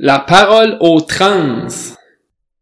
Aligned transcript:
La 0.00 0.18
parole 0.18 0.76
aux 0.80 1.00
trans. 1.00 1.68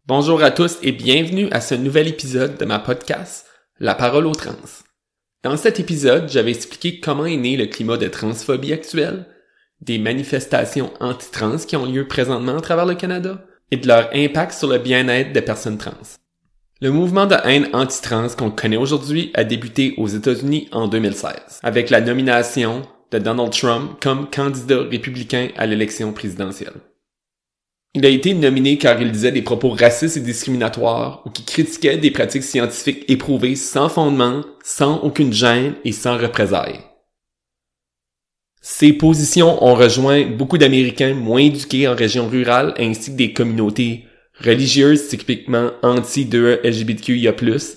Bonjour 0.07 0.43
à 0.43 0.51
tous 0.51 0.77
et 0.83 0.93
bienvenue 0.93 1.49
à 1.51 1.63
ce 1.63 1.75
nouvel 1.75 2.07
épisode 2.07 2.59
de 2.59 2.67
ma 2.67 2.79
podcast, 2.79 3.47
La 3.81 3.95
parole 3.95 4.27
aux 4.27 4.35
trans. 4.35 4.53
Dans 5.43 5.57
cet 5.57 5.81
épisode, 5.81 6.29
j'avais 6.29 6.51
expliqué 6.51 7.01
comment 7.01 7.25
est 7.25 7.39
né 7.39 7.57
le 7.57 7.65
climat 7.65 7.97
de 7.97 8.09
transphobie 8.09 8.75
actuel, 8.75 9.25
des 9.81 9.99
manifestations 9.99 10.93
anti-trans 11.01 11.57
qui 11.57 11.75
ont 11.75 11.87
lieu 11.87 12.07
présentement 12.07 12.59
à 12.59 12.61
travers 12.61 12.85
le 12.85 12.97
Canada 12.97 13.43
et 13.71 13.79
de 13.79 13.89
leur 13.89 14.11
impact 14.13 14.53
sur 14.53 14.69
le 14.69 14.77
bien-être 14.77 15.33
des 15.33 15.41
personnes 15.41 15.79
trans. 15.79 15.93
Le 16.83 16.91
mouvement 16.91 17.25
de 17.25 17.37
haine 17.45 17.71
anti-trans 17.73 18.29
qu'on 18.37 18.51
connaît 18.51 18.77
aujourd'hui 18.77 19.31
a 19.33 19.45
débuté 19.45 19.95
aux 19.97 20.09
États-Unis 20.09 20.69
en 20.71 20.87
2016, 20.87 21.61
avec 21.63 21.89
la 21.89 22.03
nomination 22.03 22.83
de 23.11 23.19
Donald 23.19 23.53
Trump 23.53 23.93
comme 24.03 24.29
candidat 24.29 24.83
républicain 24.83 25.49
à 25.57 25.65
l'élection 25.65 26.13
présidentielle. 26.13 26.92
Il 27.95 28.07
a 28.07 28.09
été 28.09 28.33
nominé 28.33 28.79
car 28.79 29.01
il 29.03 29.13
disait 29.13 29.33
des 29.33 29.43
propos 29.43 29.71
racistes 29.71 30.17
et 30.17 30.21
discriminatoires 30.21 31.23
ou 31.27 31.31
qui 31.31 31.45
critiquait 31.45 31.99
des 31.99 32.11
pratiques 32.11 32.43
scientifiques 32.43 33.05
éprouvées 33.09 33.55
sans 33.55 33.91
fondement, 33.91 34.41
sans 34.65 34.99
aucune 35.01 35.33
gêne 35.33 35.75
et 35.85 35.93
sans 35.93 36.17
représailles. 36.17 36.81
Ces 38.63 38.95
positions 38.95 39.63
ont 39.63 39.75
rejoint 39.75 40.25
beaucoup 40.25 40.57
d'Américains 40.57 41.15
moins 41.15 41.41
éduqués 41.41 41.87
en 41.87 41.95
région 41.95 42.29
rurale 42.29 42.73
ainsi 42.79 43.11
que 43.11 43.17
des 43.17 43.33
communautés 43.33 44.07
religieuses 44.41 45.09
typiquement 45.09 45.73
anti-2 45.83 47.35
plus 47.35 47.77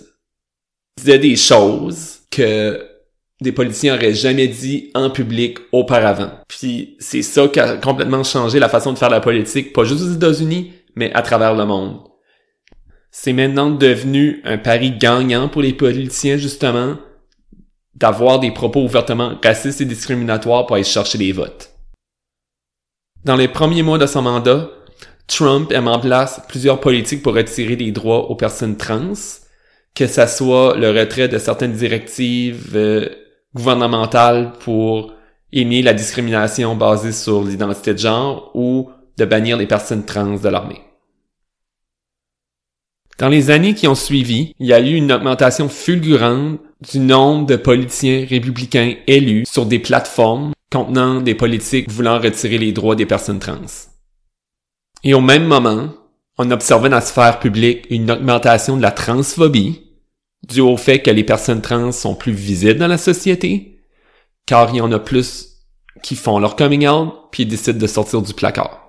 disaient 0.98 1.20
des 1.20 1.36
choses 1.36 2.20
que 2.32 2.95
des 3.42 3.52
politiciens 3.52 3.96
auraient 3.96 4.14
jamais 4.14 4.48
dit 4.48 4.92
en 4.94 5.10
public 5.10 5.58
auparavant. 5.72 6.32
Puis 6.48 6.96
c'est 7.00 7.22
ça 7.22 7.48
qui 7.48 7.60
a 7.60 7.78
complètement 7.78 8.24
changé 8.24 8.60
la 8.60 8.70
façon 8.70 8.94
de 8.94 8.98
faire 8.98 9.10
la 9.10 9.20
politique, 9.20 9.74
pas 9.74 9.84
juste 9.84 10.04
aux 10.04 10.14
États-Unis, 10.14 10.74
mais 10.96 11.14
à 11.14 11.22
travers 11.22 11.54
le 11.54 11.66
monde. 11.66 12.00
C'est 13.12 13.34
maintenant 13.34 13.70
devenu 13.70 14.42
un 14.46 14.58
pari 14.58 14.92
gagnant 14.92 15.48
pour 15.50 15.62
les 15.62 15.74
politiciens, 15.74 16.38
justement, 16.38 16.98
d'avoir 17.96 18.40
des 18.40 18.52
propos 18.52 18.84
ouvertement 18.84 19.38
racistes 19.44 19.82
et 19.82 19.86
discriminatoires 19.86 20.66
pour 20.66 20.76
aller 20.76 20.84
chercher 20.84 21.18
des 21.18 21.32
votes. 21.32 21.72
Dans 23.24 23.36
les 23.36 23.48
premiers 23.48 23.84
mois 23.84 23.98
de 23.98 24.06
son 24.06 24.22
mandat, 24.22 24.70
Trump 25.28 25.72
a 25.72 25.82
mis 25.82 25.88
en 25.88 26.00
place 26.00 26.42
plusieurs 26.48 26.80
politiques 26.80 27.24
pour 27.24 27.34
retirer 27.34 27.76
des 27.76 27.92
droits 27.92 28.30
aux 28.30 28.36
personnes 28.36 28.78
trans, 28.78 29.14
que 29.96 30.08
ça 30.08 30.28
soit 30.28 30.76
le 30.78 30.92
retrait 30.92 31.28
de 31.28 31.40
certaines 31.40 31.74
directives 31.74 32.74
euh, 32.76 33.10
gouvernementale 33.56 34.54
pour 34.60 35.14
aimer 35.52 35.82
la 35.82 35.94
discrimination 35.94 36.76
basée 36.76 37.12
sur 37.12 37.44
l'identité 37.44 37.94
de 37.94 38.00
genre 38.00 38.52
ou 38.54 38.90
de 39.18 39.26
bannir 39.26 39.58
les 39.58 39.68
personnes 39.68 40.06
trans 40.06 40.38
de 40.38 40.50
l'armée. 40.50 40.82
Dans 43.18 43.30
les 43.30 43.50
années 43.50 43.74
qui 43.74 43.88
ont 43.88 43.96
suivi, 43.96 44.54
il 44.60 44.68
y 44.68 44.74
a 44.74 44.82
eu 44.82 44.94
une 44.94 45.12
augmentation 45.12 45.70
fulgurante 45.70 46.60
du 46.92 47.00
nombre 47.00 47.46
de 47.46 47.56
politiciens 47.56 48.26
républicains 48.30 48.96
élus 49.08 49.46
sur 49.46 49.66
des 49.66 49.80
plateformes 49.80 50.52
contenant 50.70 51.22
des 51.22 51.36
politiques 51.36 51.90
voulant 51.90 52.20
retirer 52.20 52.58
les 52.58 52.74
droits 52.74 52.96
des 52.96 53.06
personnes 53.06 53.40
trans. 53.40 53.88
Et 55.06 55.14
au 55.14 55.22
même 55.22 55.46
moment, 55.46 55.90
on 56.38 56.52
observait 56.52 56.90
dans 56.90 56.98
la 56.98 57.02
sphère 57.02 57.40
publique 57.40 57.86
une 57.90 58.12
augmentation 58.12 58.76
de 58.76 58.82
la 58.82 58.92
transphobie, 58.92 59.85
dû 60.48 60.62
au 60.62 60.78
fait 60.78 61.02
que 61.02 61.12
les 61.12 61.24
personnes 61.24 61.62
trans 61.62 61.92
sont 61.92 62.16
plus 62.16 62.32
visibles 62.32 62.80
dans 62.80 62.88
la 62.88 62.98
société, 62.98 63.80
car 64.46 64.70
il 64.72 64.78
y 64.78 64.82
en 64.82 64.92
a 64.92 65.00
plus 65.00 65.56
qui 66.04 66.16
font 66.16 66.40
leur 66.40 66.56
coming 66.56 66.88
out 66.88 67.14
puis 67.32 67.46
décident 67.46 67.80
de 67.80 67.88
sortir 67.88 68.22
du 68.22 68.34
placard. 68.34 68.82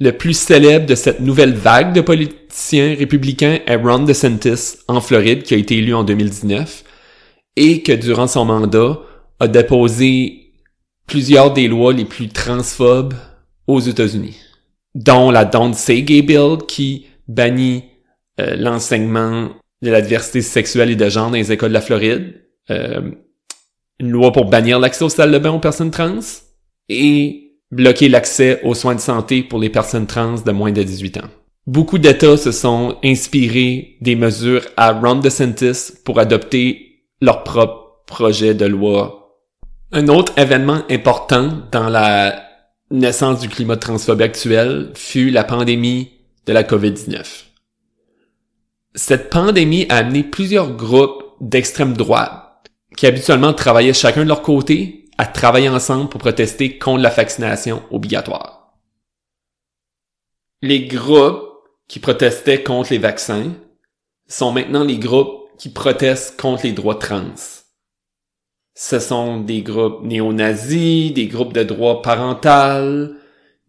Le 0.00 0.12
plus 0.12 0.38
célèbre 0.38 0.86
de 0.86 0.94
cette 0.94 1.20
nouvelle 1.20 1.54
vague 1.54 1.92
de 1.92 2.00
politiciens 2.00 2.94
républicains 2.94 3.58
est 3.66 3.76
Ron 3.76 4.00
DeSantis 4.00 4.76
en 4.86 5.00
Floride 5.00 5.42
qui 5.42 5.54
a 5.54 5.56
été 5.56 5.78
élu 5.78 5.92
en 5.94 6.04
2019 6.04 6.84
et 7.56 7.82
que 7.82 7.92
durant 7.92 8.28
son 8.28 8.44
mandat 8.44 9.00
a 9.40 9.48
déposé 9.48 10.52
plusieurs 11.06 11.52
des 11.52 11.66
lois 11.66 11.92
les 11.92 12.04
plus 12.04 12.28
transphobes 12.28 13.14
aux 13.66 13.80
États-Unis, 13.80 14.38
dont 14.94 15.30
la 15.30 15.44
Don't 15.44 15.74
Say 15.74 16.02
Gay 16.02 16.22
Bill 16.22 16.58
qui 16.68 17.06
bannit 17.26 17.84
euh, 18.38 18.54
l'enseignement 18.56 19.50
de 19.82 19.90
la 19.90 20.00
diversité 20.00 20.42
sexuelle 20.42 20.90
et 20.90 20.96
de 20.96 21.08
genre 21.08 21.30
dans 21.30 21.36
les 21.36 21.52
écoles 21.52 21.70
de 21.70 21.74
la 21.74 21.80
Floride, 21.80 22.34
euh, 22.70 23.10
une 24.00 24.10
loi 24.10 24.32
pour 24.32 24.46
bannir 24.46 24.78
l'accès 24.78 25.04
aux 25.04 25.08
salles 25.08 25.32
de 25.32 25.38
bain 25.38 25.50
aux 25.50 25.60
personnes 25.60 25.90
trans 25.90 26.20
et 26.88 27.52
bloquer 27.70 28.08
l'accès 28.08 28.60
aux 28.62 28.74
soins 28.74 28.94
de 28.94 29.00
santé 29.00 29.42
pour 29.42 29.58
les 29.58 29.70
personnes 29.70 30.06
trans 30.06 30.36
de 30.40 30.52
moins 30.52 30.72
de 30.72 30.82
18 30.82 31.18
ans. 31.18 31.28
Beaucoup 31.66 31.98
d'États 31.98 32.38
se 32.38 32.50
sont 32.50 32.96
inspirés 33.04 33.98
des 34.00 34.16
mesures 34.16 34.64
à 34.76 34.92
Ron 34.92 35.16
DeSantis 35.16 35.92
pour 36.04 36.18
adopter 36.18 37.04
leur 37.20 37.44
propre 37.44 38.02
projet 38.06 38.54
de 38.54 38.64
loi. 38.64 39.36
Un 39.92 40.08
autre 40.08 40.32
événement 40.38 40.82
important 40.90 41.50
dans 41.70 41.88
la 41.88 42.42
naissance 42.90 43.40
du 43.40 43.48
climat 43.48 43.76
transphobie 43.76 44.22
actuel 44.22 44.92
fut 44.94 45.30
la 45.30 45.44
pandémie 45.44 46.10
de 46.46 46.52
la 46.54 46.62
COVID-19 46.62 47.47
cette 48.94 49.30
pandémie 49.30 49.86
a 49.88 49.98
amené 49.98 50.22
plusieurs 50.24 50.74
groupes 50.74 51.22
d'extrême 51.40 51.96
droite 51.96 52.70
qui 52.96 53.06
habituellement 53.06 53.52
travaillaient 53.52 53.92
chacun 53.92 54.24
de 54.24 54.28
leur 54.28 54.42
côté 54.42 55.08
à 55.18 55.26
travailler 55.26 55.68
ensemble 55.68 56.08
pour 56.08 56.20
protester 56.20 56.78
contre 56.78 57.02
la 57.02 57.10
vaccination 57.10 57.82
obligatoire. 57.90 58.74
Les 60.62 60.86
groupes 60.86 61.44
qui 61.86 62.00
protestaient 62.00 62.62
contre 62.62 62.92
les 62.92 62.98
vaccins 62.98 63.52
sont 64.26 64.52
maintenant 64.52 64.84
les 64.84 64.98
groupes 64.98 65.48
qui 65.58 65.70
protestent 65.70 66.40
contre 66.40 66.64
les 66.64 66.72
droits 66.72 66.96
trans. 66.96 67.34
Ce 68.74 69.00
sont 69.00 69.40
des 69.40 69.62
groupes 69.62 70.04
néo-nazis, 70.04 71.12
des 71.12 71.26
groupes 71.26 71.52
de 71.52 71.64
droits 71.64 72.02
parental, 72.02 73.16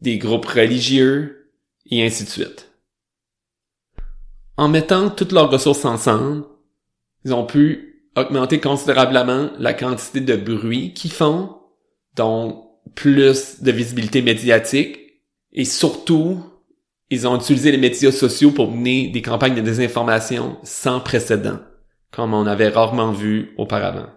des 0.02 0.18
groupes 0.18 0.46
religieux, 0.46 1.52
et 1.90 2.06
ainsi 2.06 2.26
de 2.26 2.30
suite 2.30 2.69
en 4.60 4.68
mettant 4.68 5.10
toutes 5.10 5.32
leurs 5.32 5.50
ressources 5.50 5.86
ensemble, 5.86 6.44
ils 7.24 7.34
ont 7.34 7.46
pu 7.46 8.10
augmenter 8.18 8.60
considérablement 8.60 9.52
la 9.58 9.74
quantité 9.74 10.20
de 10.20 10.36
bruit 10.36 10.94
qu'ils 10.94 11.14
font, 11.14 11.56
donc 12.18 12.66
plus 12.94 13.62
de 13.62 13.72
visibilité 13.72 14.22
médiatique, 14.22 15.00
et 15.54 15.64
surtout, 15.64 16.44
ils 17.10 17.26
ont 17.26 17.38
utilisé 17.38 17.72
les 17.72 17.78
médias 17.78 18.12
sociaux 18.12 18.52
pour 18.52 18.70
mener 18.70 19.08
des 19.08 19.22
campagnes 19.22 19.56
de 19.56 19.62
désinformation 19.62 20.58
sans 20.64 21.00
précédent, 21.00 21.60
comme 22.12 22.34
on 22.34 22.46
avait 22.46 22.68
rarement 22.68 23.14
vu 23.14 23.54
auparavant. 23.58 24.10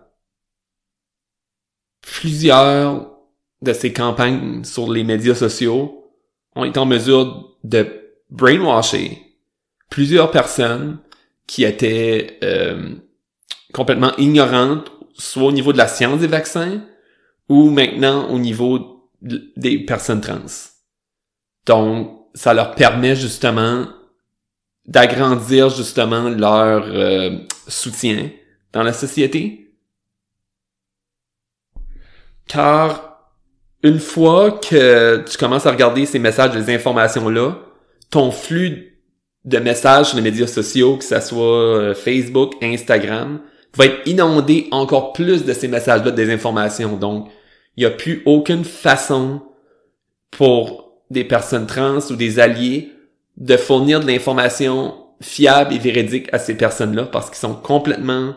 Plusieurs 2.00 3.16
de 3.62 3.72
ces 3.72 3.92
campagnes 3.92 4.64
sur 4.64 4.92
les 4.92 5.04
médias 5.04 5.36
sociaux 5.36 6.10
ont 6.56 6.64
été 6.64 6.80
en 6.80 6.86
mesure 6.86 7.56
de 7.62 7.86
brainwasher 8.28 9.31
plusieurs 9.92 10.30
personnes 10.30 11.00
qui 11.46 11.64
étaient 11.64 12.38
euh, 12.42 12.94
complètement 13.74 14.16
ignorantes, 14.16 14.90
soit 15.12 15.42
au 15.42 15.52
niveau 15.52 15.74
de 15.74 15.76
la 15.76 15.86
science 15.86 16.18
des 16.18 16.28
vaccins, 16.28 16.80
ou 17.50 17.68
maintenant 17.68 18.30
au 18.30 18.38
niveau 18.38 19.10
des 19.20 19.84
personnes 19.84 20.22
trans. 20.22 20.46
Donc, 21.66 22.26
ça 22.32 22.54
leur 22.54 22.74
permet 22.74 23.14
justement 23.14 23.86
d'agrandir 24.86 25.68
justement 25.68 26.30
leur 26.30 26.84
euh, 26.86 27.36
soutien 27.68 28.30
dans 28.72 28.82
la 28.82 28.94
société. 28.94 29.74
Car 32.48 33.28
une 33.82 34.00
fois 34.00 34.52
que 34.52 35.22
tu 35.28 35.36
commences 35.36 35.66
à 35.66 35.70
regarder 35.70 36.06
ces 36.06 36.18
messages, 36.18 36.52
des 36.52 36.74
informations-là, 36.74 37.58
ton 38.08 38.30
flux 38.30 38.91
de 39.44 39.58
messages 39.58 40.08
sur 40.08 40.16
les 40.16 40.22
médias 40.22 40.46
sociaux, 40.46 40.96
que 40.96 41.04
ce 41.04 41.20
soit 41.20 41.44
euh, 41.44 41.94
Facebook, 41.94 42.54
Instagram, 42.62 43.40
va 43.74 43.86
être 43.86 44.06
inondé 44.06 44.68
encore 44.70 45.12
plus 45.12 45.44
de 45.44 45.52
ces 45.52 45.68
messages-là, 45.68 46.10
des 46.10 46.32
informations. 46.32 46.96
Donc, 46.96 47.28
il 47.76 47.80
n'y 47.80 47.86
a 47.86 47.90
plus 47.90 48.22
aucune 48.26 48.64
façon 48.64 49.42
pour 50.30 51.00
des 51.10 51.24
personnes 51.24 51.66
trans 51.66 51.98
ou 52.10 52.16
des 52.16 52.38
alliés 52.38 52.92
de 53.36 53.56
fournir 53.56 54.00
de 54.00 54.06
l'information 54.06 54.94
fiable 55.20 55.74
et 55.74 55.78
véridique 55.78 56.32
à 56.32 56.38
ces 56.38 56.56
personnes-là 56.56 57.04
parce 57.04 57.28
qu'ils 57.28 57.38
sont 57.38 57.54
complètement 57.54 58.34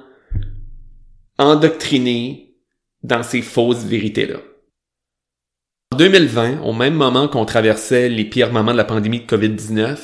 endoctrinés 1.37 2.55
dans 3.03 3.23
ces 3.23 3.41
fausses 3.41 3.83
vérités-là. 3.83 4.37
En 5.91 5.97
2020, 5.97 6.61
au 6.63 6.73
même 6.73 6.95
moment 6.95 7.27
qu'on 7.27 7.45
traversait 7.45 8.09
les 8.09 8.25
pires 8.25 8.51
moments 8.51 8.71
de 8.71 8.77
la 8.77 8.83
pandémie 8.83 9.21
de 9.21 9.25
COVID-19, 9.25 9.97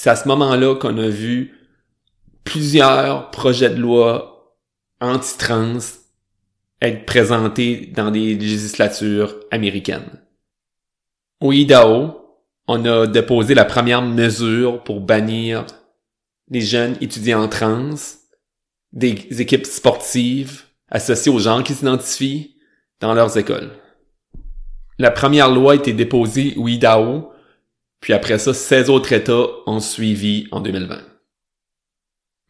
c'est 0.00 0.10
à 0.10 0.14
ce 0.14 0.28
moment-là 0.28 0.76
qu'on 0.76 0.96
a 0.96 1.08
vu 1.08 1.58
plusieurs 2.44 3.32
projets 3.32 3.70
de 3.70 3.80
loi 3.80 4.54
anti-trans 5.00 5.80
être 6.80 7.04
présentés 7.04 7.92
dans 7.96 8.12
des 8.12 8.36
législatures 8.36 9.34
américaines. 9.50 10.22
Au 11.40 11.50
Idaho, 11.52 12.12
on 12.68 12.84
a 12.84 13.08
déposé 13.08 13.56
la 13.56 13.64
première 13.64 14.02
mesure 14.02 14.84
pour 14.84 15.00
bannir 15.00 15.66
les 16.48 16.60
jeunes 16.60 16.96
étudiants 17.00 17.48
trans 17.48 17.96
des 18.92 19.26
équipes 19.42 19.66
sportives 19.66 20.62
associées 20.92 21.32
aux 21.32 21.40
gens 21.40 21.64
qui 21.64 21.74
s'identifient 21.74 22.54
dans 23.00 23.14
leurs 23.14 23.36
écoles. 23.36 23.72
La 24.96 25.10
première 25.10 25.50
loi 25.50 25.72
a 25.72 25.74
été 25.76 25.92
déposée 25.92 26.54
au 26.56 26.68
Idaho, 26.68 27.32
puis 28.00 28.12
après 28.12 28.38
ça, 28.38 28.54
16 28.54 28.90
autres 28.90 29.12
États 29.12 29.46
ont 29.66 29.80
suivi 29.80 30.46
en 30.50 30.60
2020. 30.60 31.00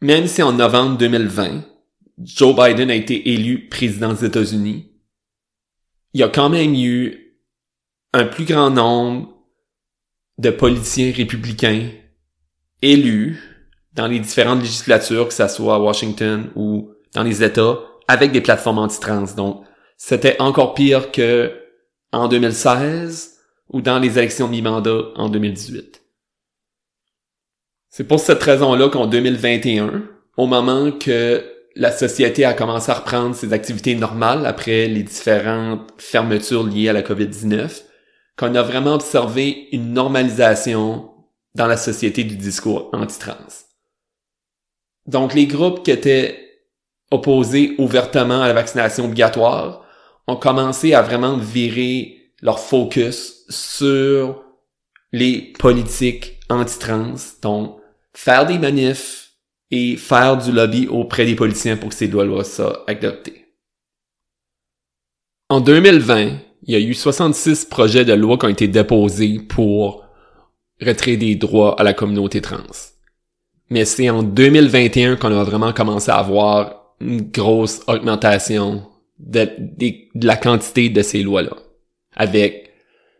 Même 0.01 0.27
si 0.27 0.41
en 0.41 0.53
novembre 0.53 0.97
2020, 0.97 1.65
Joe 2.19 2.55
Biden 2.55 2.91
a 2.91 2.95
été 2.95 3.33
élu 3.33 3.67
président 3.69 4.13
des 4.13 4.25
États-Unis, 4.25 4.91
il 6.13 6.21
y 6.21 6.23
a 6.23 6.29
quand 6.29 6.49
même 6.49 6.73
eu 6.73 7.37
un 8.13 8.25
plus 8.25 8.45
grand 8.45 8.69
nombre 8.69 9.33
de 10.37 10.49
politiciens 10.49 11.11
républicains 11.11 11.89
élus 12.81 13.39
dans 13.93 14.07
les 14.07 14.19
différentes 14.19 14.61
législatures, 14.61 15.27
que 15.27 15.33
ça 15.33 15.49
soit 15.49 15.75
à 15.75 15.79
Washington 15.79 16.49
ou 16.55 16.91
dans 17.13 17.23
les 17.23 17.43
États, 17.43 17.79
avec 18.07 18.31
des 18.31 18.41
plateformes 18.41 18.79
anti-trans. 18.79 19.35
Donc, 19.35 19.63
c'était 19.97 20.39
encore 20.39 20.73
pire 20.73 21.11
que 21.11 21.53
en 22.11 22.27
2016 22.27 23.38
ou 23.69 23.81
dans 23.81 23.99
les 23.99 24.17
élections 24.17 24.47
de 24.47 24.51
mi-mandat 24.51 25.09
en 25.15 25.29
2018. 25.29 26.01
C'est 27.89 28.03
pour 28.03 28.19
cette 28.19 28.43
raison-là 28.43 28.89
qu'en 28.89 29.07
2021, 29.07 30.03
au 30.37 30.47
moment 30.47 30.91
que 30.91 31.43
la 31.75 31.91
société 31.91 32.45
a 32.45 32.53
commencé 32.53 32.91
à 32.91 32.95
reprendre 32.95 33.35
ses 33.35 33.53
activités 33.53 33.95
normales 33.95 34.45
après 34.45 34.87
les 34.87 35.03
différentes 35.03 35.89
fermetures 35.97 36.63
liées 36.63 36.89
à 36.89 36.93
la 36.93 37.01
COVID-19, 37.01 37.83
qu'on 38.37 38.55
a 38.55 38.61
vraiment 38.61 38.93
observé 38.93 39.67
une 39.71 39.93
normalisation 39.93 41.11
dans 41.55 41.67
la 41.67 41.77
société 41.77 42.23
du 42.23 42.37
discours 42.37 42.89
anti-trans. 42.93 43.65
Donc 45.05 45.33
les 45.33 45.47
groupes 45.47 45.83
qui 45.83 45.91
étaient 45.91 46.49
opposés 47.11 47.75
ouvertement 47.79 48.41
à 48.41 48.47
la 48.47 48.53
vaccination 48.53 49.05
obligatoire 49.05 49.85
ont 50.27 50.35
commencé 50.35 50.93
à 50.93 51.01
vraiment 51.01 51.37
virer 51.37 52.18
leur 52.41 52.59
focus 52.59 53.45
sur 53.49 54.43
les 55.11 55.53
politiques 55.57 56.39
anti-trans, 56.49 57.15
donc 57.41 57.79
faire 58.13 58.45
des 58.45 58.57
manifs 58.57 59.33
et 59.71 59.97
faire 59.97 60.37
du 60.37 60.51
lobby 60.51 60.87
auprès 60.87 61.25
des 61.25 61.35
politiciens 61.35 61.77
pour 61.77 61.89
que 61.89 61.95
ces 61.95 62.07
lois-là 62.07 62.43
soient 62.43 62.83
adoptées. 62.87 63.45
En 65.49 65.61
2020, 65.61 66.37
il 66.63 66.73
y 66.73 66.75
a 66.75 66.79
eu 66.79 66.93
66 66.93 67.65
projets 67.65 68.05
de 68.05 68.13
loi 68.13 68.37
qui 68.37 68.45
ont 68.45 68.49
été 68.49 68.67
déposés 68.67 69.39
pour 69.39 70.05
retirer 70.81 71.17
des 71.17 71.35
droits 71.35 71.79
à 71.79 71.83
la 71.83 71.93
communauté 71.93 72.41
trans. 72.41 72.57
Mais 73.69 73.85
c'est 73.85 74.09
en 74.09 74.23
2021 74.23 75.15
qu'on 75.15 75.37
a 75.37 75.43
vraiment 75.43 75.73
commencé 75.73 76.11
à 76.11 76.17
avoir 76.17 76.95
une 76.99 77.21
grosse 77.21 77.81
augmentation 77.87 78.87
de, 79.19 79.47
la 80.15 80.37
quantité 80.37 80.89
de 80.89 81.01
ces 81.01 81.23
lois-là. 81.23 81.55
Avec 82.19 82.71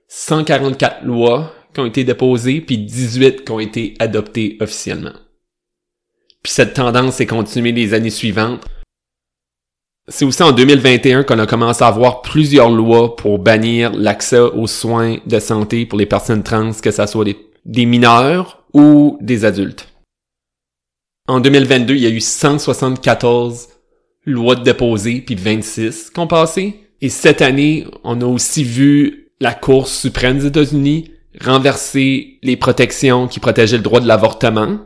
144 0.09 1.03
lois 1.03 1.51
qui 1.73 1.79
ont 1.79 1.85
été 1.87 2.03
déposées, 2.03 2.61
puis 2.61 2.77
18 2.77 3.45
qui 3.45 3.51
ont 3.51 3.59
été 3.59 3.95
adoptées 3.97 4.57
officiellement. 4.59 5.13
Puis 6.43 6.53
cette 6.53 6.73
tendance 6.73 7.15
s'est 7.15 7.25
continuée 7.25 7.71
les 7.71 7.93
années 7.93 8.09
suivantes. 8.09 8.65
C'est 10.07 10.25
aussi 10.25 10.43
en 10.43 10.51
2021 10.51 11.23
qu'on 11.23 11.39
a 11.39 11.45
commencé 11.45 11.83
à 11.83 11.87
avoir 11.87 12.21
plusieurs 12.21 12.69
lois 12.69 13.15
pour 13.15 13.39
bannir 13.39 13.93
l'accès 13.93 14.39
aux 14.39 14.67
soins 14.67 15.17
de 15.25 15.39
santé 15.39 15.85
pour 15.85 15.99
les 15.99 16.05
personnes 16.05 16.43
trans, 16.43 16.71
que 16.73 16.91
ce 16.91 17.05
soit 17.05 17.25
des 17.65 17.85
mineurs 17.85 18.63
ou 18.73 19.17
des 19.21 19.45
adultes. 19.45 19.87
En 21.27 21.39
2022, 21.39 21.95
il 21.95 22.01
y 22.01 22.07
a 22.07 22.09
eu 22.09 22.21
174 22.21 23.69
lois 24.25 24.55
déposées, 24.55 25.21
puis 25.21 25.35
26 25.35 26.09
qui 26.09 26.19
ont 26.19 26.27
passé. 26.27 26.88
Et 27.01 27.09
cette 27.09 27.41
année, 27.41 27.85
on 28.03 28.21
a 28.21 28.25
aussi 28.25 28.63
vu 28.63 29.31
la 29.39 29.53
Cour 29.53 29.87
suprême 29.87 30.39
des 30.39 30.47
États-Unis 30.47 31.11
renverser 31.41 32.39
les 32.43 32.57
protections 32.57 33.27
qui 33.27 33.39
protégeaient 33.39 33.77
le 33.77 33.83
droit 33.83 33.99
de 33.99 34.07
l'avortement. 34.07 34.79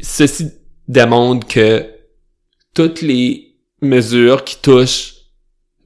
Ceci 0.00 0.50
démontre 0.88 1.46
que 1.46 1.86
toutes 2.74 3.02
les 3.02 3.56
mesures 3.80 4.44
qui 4.44 4.56
touchent 4.60 5.14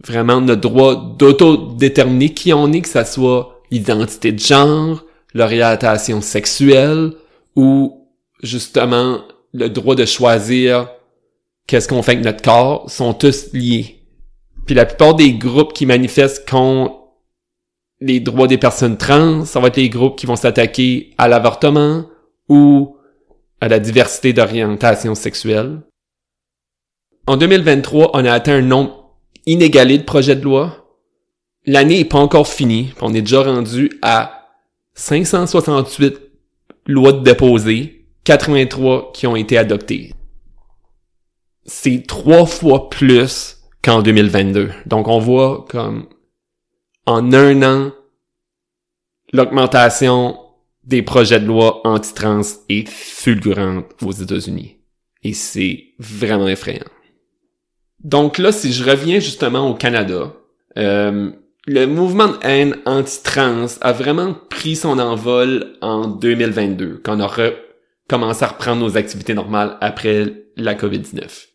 vraiment 0.05 0.41
notre 0.41 0.61
droit 0.61 1.17
d'autodéterminer 1.19 2.31
qui 2.31 2.53
on 2.53 2.73
est, 2.73 2.81
que 2.81 2.89
ce 2.89 3.05
soit 3.05 3.63
l'identité 3.71 4.33
de 4.33 4.39
genre, 4.39 5.05
l'orientation 5.35 6.21
sexuelle 6.21 7.13
ou 7.55 8.09
justement 8.43 9.23
le 9.53 9.69
droit 9.69 9.95
de 9.95 10.05
choisir 10.05 10.89
qu'est-ce 11.67 11.89
qu'on 11.89 12.03
fait 12.03 12.13
avec 12.13 12.25
notre 12.25 12.43
corps 12.43 12.91
sont 12.91 13.15
tous 13.15 13.53
liés. 13.53 14.02
Puis 14.67 14.75
la 14.75 14.87
plupart 14.87 15.15
des 15.15 15.35
groupes 15.35 15.73
qui 15.73 15.87
manifestent 15.87 16.49
contre 16.49 16.95
les 18.01 18.21
droits 18.21 18.49
des 18.49 18.59
personnes 18.59 18.97
trans, 18.97 19.45
ça 19.45 19.61
va 19.61 19.69
être 19.69 19.77
les 19.77 19.89
groupes 19.89 20.17
qui 20.19 20.27
vont 20.27 20.37
s'attaquer 20.37 21.15
à 21.19 21.29
l'avortement 21.29 22.07
ou 22.49 22.97
à 23.61 23.69
la 23.69 23.79
diversité 23.79 24.33
d'orientation 24.33 25.15
sexuelle. 25.15 25.83
En 27.27 27.37
2023, 27.37 28.11
on 28.15 28.25
a 28.25 28.33
atteint 28.33 28.57
un 28.57 28.63
nombre 28.63 29.17
inégalé 29.47 29.99
de 29.99 30.03
projets 30.03 30.35
de 30.35 30.43
loi. 30.43 30.89
L'année 31.65 32.01
est 32.01 32.05
pas 32.05 32.19
encore 32.19 32.49
finie, 32.49 32.93
on 33.01 33.15
est 33.15 33.21
déjà 33.21 33.43
rendu 33.43 33.93
à 34.03 34.49
568 34.95 36.19
lois 36.87 37.13
déposées 37.13 38.07
83 38.25 39.13
qui 39.13 39.27
ont 39.29 39.37
été 39.37 39.57
adoptés. 39.57 40.13
C'est 41.65 42.05
trois 42.07 42.47
fois 42.47 42.91
plus 42.91 43.62
qu'en 43.83 44.03
2022. 44.03 44.71
Donc 44.87 45.09
on 45.09 45.19
voit 45.19 45.67
comme 45.69 46.07
en 47.07 47.33
un 47.33 47.63
an, 47.63 47.93
l'augmentation 49.33 50.39
des 50.85 51.03
projets 51.03 51.41
de 51.41 51.47
loi 51.47 51.81
anti-trans 51.87 52.43
est 52.69 52.89
fulgurante 52.89 53.87
aux 54.03 54.13
États-Unis. 54.13 54.79
Et 55.23 55.33
c'est 55.33 55.95
vraiment 55.99 56.49
effrayant. 56.49 56.87
Donc 58.03 58.39
là, 58.39 58.51
si 58.51 58.73
je 58.73 58.85
reviens 58.85 59.21
justement 59.21 59.69
au 59.71 59.75
Canada, 59.75 60.33
euh, 60.77 61.31
le 61.67 61.87
mouvement 61.87 62.29
de 62.29 62.39
haine 62.43 62.77
anti-trans 62.87 63.67
a 63.81 63.93
vraiment 63.93 64.35
pris 64.51 64.75
son 64.75 64.99
envol 64.99 65.77
en 65.81 66.09
2022, 66.09 67.01
quand 67.05 67.17
on 67.17 67.21
a 67.21 67.51
commencer 68.09 68.45
à 68.45 68.49
reprendre 68.49 68.83
nos 68.83 68.97
activités 68.97 69.35
normales 69.35 69.79
après 69.81 70.47
la 70.57 70.75
COVID-19. 70.75 71.52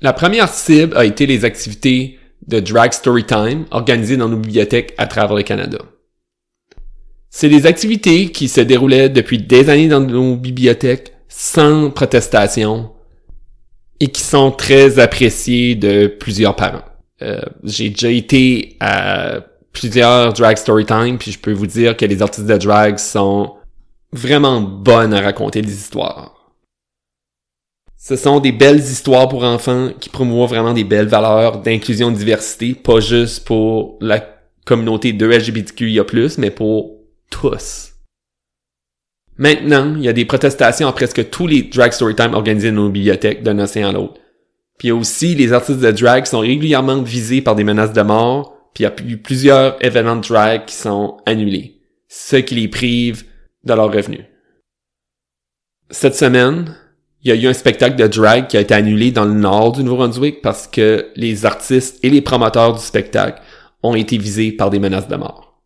La 0.00 0.12
première 0.12 0.48
cible 0.48 0.96
a 0.96 1.04
été 1.04 1.26
les 1.26 1.44
activités 1.44 2.20
de 2.46 2.60
Drag 2.60 2.92
Storytime 2.92 3.66
organisées 3.72 4.16
dans 4.16 4.28
nos 4.28 4.36
bibliothèques 4.36 4.94
à 4.96 5.08
travers 5.08 5.34
le 5.34 5.42
Canada. 5.42 5.78
C'est 7.30 7.48
des 7.48 7.66
activités 7.66 8.30
qui 8.30 8.48
se 8.48 8.60
déroulaient 8.60 9.08
depuis 9.08 9.38
des 9.38 9.68
années 9.68 9.88
dans 9.88 10.00
nos 10.00 10.36
bibliothèques 10.36 11.12
sans 11.28 11.90
protestation 11.90 12.92
et 13.98 14.06
qui 14.06 14.22
sont 14.22 14.52
très 14.52 15.00
appréciées 15.00 15.74
de 15.74 16.06
plusieurs 16.06 16.54
parents. 16.54 16.84
Euh, 17.22 17.40
j'ai 17.64 17.90
déjà 17.90 18.10
été 18.10 18.76
à 18.78 19.40
plusieurs 19.72 20.32
drag 20.32 20.56
storytime 20.56 21.18
puis 21.18 21.32
je 21.32 21.40
peux 21.40 21.52
vous 21.52 21.66
dire 21.66 21.96
que 21.96 22.04
les 22.04 22.22
artistes 22.22 22.46
de 22.46 22.56
drag 22.56 22.98
sont 22.98 23.56
vraiment 24.12 24.60
bonne 24.60 25.12
à 25.12 25.20
raconter 25.20 25.60
des 25.60 25.72
histoires. 25.72 26.37
Ce 28.08 28.16
sont 28.16 28.40
des 28.40 28.52
belles 28.52 28.78
histoires 28.78 29.28
pour 29.28 29.44
enfants 29.44 29.90
qui 30.00 30.08
promouvent 30.08 30.48
vraiment 30.48 30.72
des 30.72 30.84
belles 30.84 31.08
valeurs 31.08 31.60
d'inclusion 31.60 32.08
et 32.08 32.14
de 32.14 32.16
diversité, 32.16 32.74
pas 32.74 33.00
juste 33.00 33.44
pour 33.44 33.98
la 34.00 34.26
communauté 34.64 35.12
de 35.12 35.26
LGBTQIA+, 35.26 36.04
mais 36.38 36.50
pour 36.50 37.02
tous. 37.28 37.92
Maintenant, 39.36 39.94
il 39.94 40.04
y 40.04 40.08
a 40.08 40.14
des 40.14 40.24
protestations 40.24 40.88
à 40.88 40.92
presque 40.94 41.28
tous 41.28 41.46
les 41.46 41.64
drag 41.64 41.92
storytime 41.92 42.32
organisés 42.32 42.70
dans 42.70 42.84
nos 42.84 42.88
bibliothèques 42.88 43.42
d'un 43.42 43.58
océan 43.58 43.90
à 43.90 43.92
l'autre. 43.92 44.18
Puis 44.78 44.90
aussi 44.90 45.34
les 45.34 45.52
artistes 45.52 45.80
de 45.80 45.90
drag 45.90 46.24
sont 46.24 46.40
régulièrement 46.40 47.02
visés 47.02 47.42
par 47.42 47.56
des 47.56 47.64
menaces 47.64 47.92
de 47.92 48.00
mort, 48.00 48.70
puis 48.72 48.84
il 48.84 48.86
y 48.86 48.90
a 48.90 48.94
eu 49.06 49.18
plusieurs 49.18 49.84
événements 49.84 50.16
de 50.16 50.26
drag 50.26 50.64
qui 50.64 50.76
sont 50.76 51.18
annulés, 51.26 51.82
ce 52.08 52.36
qui 52.36 52.54
les 52.54 52.68
prive 52.68 53.26
de 53.64 53.74
leurs 53.74 53.92
revenus. 53.92 54.24
Cette 55.90 56.14
semaine, 56.14 56.74
il 57.28 57.36
y 57.36 57.38
a 57.38 57.42
eu 57.42 57.50
un 57.50 57.54
spectacle 57.54 57.96
de 57.96 58.06
drag 58.06 58.46
qui 58.46 58.56
a 58.56 58.60
été 58.60 58.72
annulé 58.72 59.10
dans 59.10 59.26
le 59.26 59.34
nord 59.34 59.72
du 59.72 59.84
Nouveau-Brunswick 59.84 60.40
parce 60.40 60.66
que 60.66 61.08
les 61.14 61.44
artistes 61.44 62.02
et 62.02 62.08
les 62.08 62.22
promoteurs 62.22 62.72
du 62.72 62.80
spectacle 62.80 63.42
ont 63.82 63.94
été 63.94 64.16
visés 64.16 64.50
par 64.50 64.70
des 64.70 64.78
menaces 64.78 65.08
de 65.08 65.16
mort. 65.16 65.60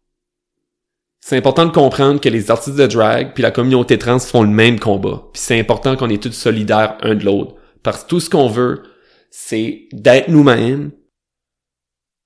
C'est 1.20 1.36
important 1.36 1.64
de 1.64 1.70
comprendre 1.70 2.20
que 2.20 2.28
les 2.28 2.50
artistes 2.50 2.76
de 2.76 2.86
drag 2.88 3.32
puis 3.32 3.44
la 3.44 3.52
communauté 3.52 3.96
trans 3.96 4.18
font 4.18 4.42
le 4.42 4.48
même 4.48 4.80
combat. 4.80 5.22
Puis 5.32 5.40
c'est 5.40 5.60
important 5.60 5.94
qu'on 5.94 6.10
est 6.10 6.20
tous 6.20 6.32
solidaires 6.32 6.96
un 7.02 7.14
de 7.14 7.24
l'autre. 7.24 7.54
Parce 7.84 8.02
que 8.02 8.08
tout 8.08 8.18
ce 8.18 8.28
qu'on 8.28 8.48
veut, 8.48 8.82
c'est 9.30 9.84
d'être 9.92 10.28
nous-mêmes. 10.28 10.90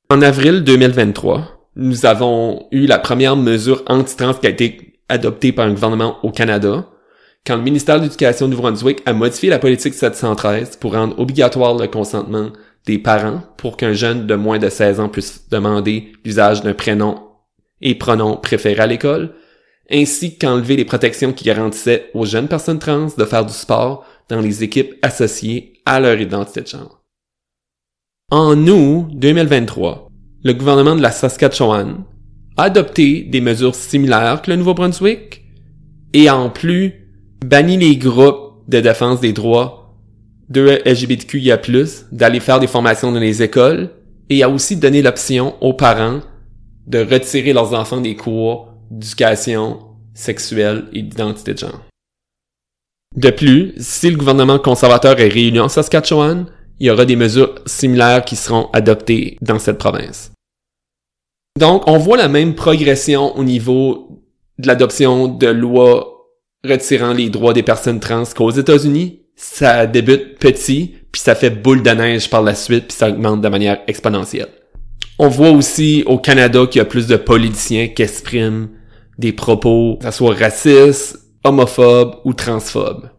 En 0.09 0.23
avril 0.23 0.65
2023, 0.65 1.69
nous 1.77 2.07
avons 2.07 2.69
eu 2.71 2.87
la 2.87 2.99
première 2.99 3.37
mesure 3.37 3.83
anti-trans 3.87 4.33
qui 4.33 4.47
a 4.47 4.51
été 4.51 4.99
adoptée 5.11 5.53
par 5.53 5.67
un 5.67 5.73
gouvernement 5.73 6.25
au 6.25 6.31
Canada, 6.31 6.89
quand 7.47 7.57
le 7.57 7.63
ministère 7.63 7.99
de 7.99 8.05
l'Éducation 8.05 8.47
du 8.47 8.51
Nouveau-Brunswick 8.51 9.03
a 9.07 9.13
modifié 9.13 9.51
la 9.51 9.61
politique 9.61 9.95
713 9.95 10.77
pour 10.77 10.95
rendre 10.95 11.19
obligatoire 11.19 11.77
le 11.77 11.87
consentement 11.87 12.51
des 12.87 12.99
parents 12.99 13.43
pour 13.57 13.77
qu'un 13.77 13.93
jeune 13.93 14.27
de 14.27 14.35
moins 14.35 14.59
de 14.59 14.69
16 14.69 14.99
ans 14.99 15.09
puisse 15.09 15.49
demander 15.49 16.13
l'usage 16.25 16.63
d'un 16.63 16.75
prénom 16.75 17.23
et 17.81 17.95
pronom 17.95 18.37
préféré 18.37 18.81
à 18.81 18.87
l'école, 18.87 19.35
ainsi 19.91 20.39
qu'enlever 20.39 20.77
les 20.77 20.85
protections 20.85 21.33
qui 21.33 21.45
garantissaient 21.45 22.11
aux 22.15 22.27
jeunes 22.27 22.49
personnes 22.49 22.81
trans 22.81 23.09
de 23.17 23.25
faire 23.25 23.47
du 23.47 23.53
sport 23.53 24.05
dans 24.29 24.41
les 24.41 24.65
équipes 24.65 24.95
associées 25.03 25.75
à 25.87 26.01
leur 26.01 26.21
identité 26.21 26.63
de 26.63 26.67
genre. 26.67 27.05
En 28.33 28.57
août 28.67 29.07
2023, 29.13 30.09
le 30.43 30.53
gouvernement 30.53 30.97
de 30.97 31.03
la 31.03 31.13
Saskatchewan 31.13 32.05
a 32.57 32.65
adopté 32.65 33.23
des 33.23 33.41
mesures 33.41 33.77
similaires 33.77 34.43
que 34.43 34.51
le 34.51 34.57
Nouveau-Brunswick 34.57 35.45
et 36.13 36.29
en 36.29 36.51
plus 36.51 37.06
banni 37.45 37.77
les 37.77 37.97
groupes 37.97 38.65
de 38.69 38.81
défense 38.81 39.21
des 39.21 39.33
droits 39.33 39.95
de 40.49 40.81
LGBTQIA+, 40.85 41.61
d'aller 42.13 42.41
faire 42.41 42.61
des 42.61 42.67
formations 42.67 43.13
dans 43.13 43.21
les 43.21 43.43
écoles 43.43 43.91
et 44.31 44.43
a 44.43 44.49
aussi 44.49 44.77
donné 44.77 45.03
l'option 45.03 45.55
aux 45.61 45.75
parents 45.75 46.21
de 46.87 46.99
retirer 46.99 47.53
leurs 47.53 47.75
enfants 47.75 48.01
des 48.01 48.15
cours 48.15 48.73
d'éducation 48.91 49.81
sexuelle 50.15 50.85
et 50.93 51.03
d'identité 51.03 51.55
de 51.55 51.59
genre. 51.59 51.81
De 53.17 53.31
plus, 53.31 53.75
si 53.79 54.11
le 54.11 54.17
gouvernement 54.17 54.59
conservateur 54.59 55.19
est 55.21 55.29
réuni 55.29 55.59
en 55.59 55.69
Saskatchewan, 55.69 56.47
il 56.79 56.87
y 56.87 56.91
aura 56.91 57.05
des 57.05 57.17
mesures 57.17 57.55
similaires 57.67 58.25
qui 58.25 58.37
seront 58.37 58.69
adoptées 58.73 59.39
dans 59.41 59.59
cette 59.59 59.79
province. 59.79 60.33
Donc, 61.59 61.85
on 61.87 61.99
voit 61.99 62.19
la 62.19 62.29
même 62.29 62.55
progression 62.55 63.37
au 63.37 63.43
niveau 63.43 64.23
de 64.59 64.67
l'adoption 64.67 65.29
de 65.29 65.47
lois 65.47 66.16
retirant 66.65 67.13
les 67.13 67.31
droits 67.31 67.53
des 67.53 67.63
personnes 67.63 68.01
trans 68.01 68.25
qu'aux 68.35 68.51
États-Unis. 68.51 69.23
Ça 69.37 69.87
débute 69.87 70.39
petit, 70.39 70.95
puis 71.13 71.21
ça 71.21 71.35
fait 71.35 71.51
boule 71.51 71.83
de 71.83 71.91
neige 71.91 72.31
par 72.31 72.43
la 72.43 72.55
suite, 72.55 72.89
puis 72.89 72.97
ça 72.97 73.11
augmente 73.11 73.43
de 73.43 73.49
manière 73.49 73.81
exponentielle. 73.87 74.49
On 75.19 75.29
voit 75.29 75.51
aussi 75.51 76.03
au 76.07 76.19
Canada 76.19 76.67
qu'il 76.67 76.79
y 76.79 76.83
a 76.83 76.87
plus 76.87 77.07
de 77.07 77.17
politiciens 77.17 77.89
qui 77.89 78.03
expriment 78.03 78.69
des 79.19 79.33
propos, 79.33 79.99
que 80.01 80.07
ce 80.07 80.11
soit 80.11 80.35
racistes, 80.35 81.19
homophobes 81.45 82.17
ou 82.25 82.33
transphobes. 82.33 83.11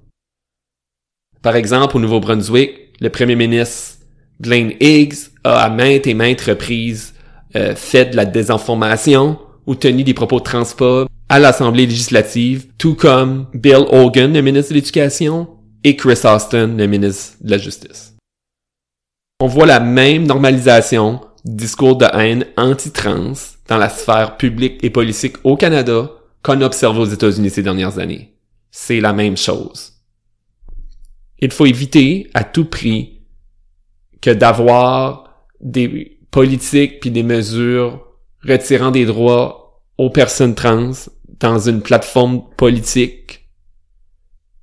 Par 1.42 1.56
exemple, 1.56 1.98
au 1.98 2.00
Nouveau-Brunswick, 2.00 2.94
le 3.00 3.10
premier 3.10 3.36
ministre 3.36 3.98
Glenn 4.42 4.74
Higgs 4.80 5.32
a 5.44 5.60
à 5.62 5.70
maintes 5.70 6.08
et 6.08 6.14
maintes 6.14 6.42
reprises 6.42 7.14
euh, 7.56 7.76
fait 7.76 8.06
de 8.06 8.16
la 8.16 8.26
désinformation 8.26 9.40
ou 9.66 9.76
tenu 9.76 10.04
des 10.04 10.14
propos 10.14 10.40
transphobes 10.40 11.08
à 11.30 11.40
l'Assemblée 11.40 11.86
législative, 11.86 12.68
tout 12.78 12.96
comme 12.96 13.48
Bill 13.54 13.86
Hogan, 13.90 14.34
le 14.34 14.42
ministre 14.42 14.72
de 14.72 14.76
l'Éducation, 14.76 15.50
et 15.84 15.96
Chris 15.96 16.20
Austin, 16.24 16.68
le 16.68 16.88
ministre 16.88 17.36
de 17.42 17.52
la 17.52 17.58
Justice. 17.58 18.16
On 19.40 19.48
voit 19.48 19.66
la 19.66 19.80
même 19.80 20.26
normalisation 20.26 21.22
discours 21.46 21.96
de 21.96 22.06
haine 22.14 22.46
anti-trans 22.58 23.34
dans 23.68 23.78
la 23.78 23.90
sphère 23.90 24.38
publique 24.38 24.84
et 24.84 24.90
politique 24.90 25.38
au 25.44 25.56
Canada 25.56 26.12
qu'on 26.44 26.62
observe 26.62 26.98
aux 26.98 27.06
États-Unis 27.06 27.50
ces 27.50 27.64
dernières 27.64 28.00
années. 28.00 28.34
C'est 28.72 29.00
la 29.00 29.14
même 29.14 29.38
chose. 29.38 29.94
Il 31.40 31.52
faut 31.52 31.66
éviter 31.66 32.30
à 32.34 32.44
tout 32.44 32.66
prix 32.66 33.22
que 34.22 34.32
d'avoir 34.32 35.46
des 35.62 36.20
politiques 36.32 37.00
puis 37.00 37.12
des 37.12 37.24
mesures 37.24 38.06
retirant 38.44 38.92
des 38.92 39.06
droits 39.06 39.84
aux 39.98 40.10
personnes 40.10 40.56
trans 40.56 40.92
dans 41.40 41.60
une 41.60 41.82
plateforme 41.82 42.44
politique 42.58 43.50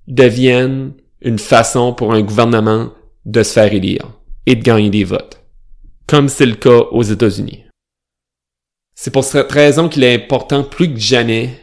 deviennent 0.06 0.94
une 1.20 1.38
façon 1.38 1.94
pour 1.94 2.12
un 2.12 2.22
gouvernement 2.22 2.92
de 3.24 3.42
se 3.42 3.52
faire 3.52 3.72
élire 3.72 4.10
et 4.46 4.56
de 4.56 4.62
gagner 4.62 4.90
des 4.90 5.04
votes 5.04 5.44
comme 6.06 6.28
c'est 6.28 6.46
le 6.46 6.54
cas 6.54 6.80
aux 6.90 7.02
États-Unis. 7.02 7.64
C'est 8.94 9.10
pour 9.10 9.24
cette 9.24 9.50
raison 9.50 9.88
qu'il 9.88 10.04
est 10.04 10.14
important 10.14 10.64
plus 10.64 10.92
que 10.92 11.00
jamais 11.00 11.60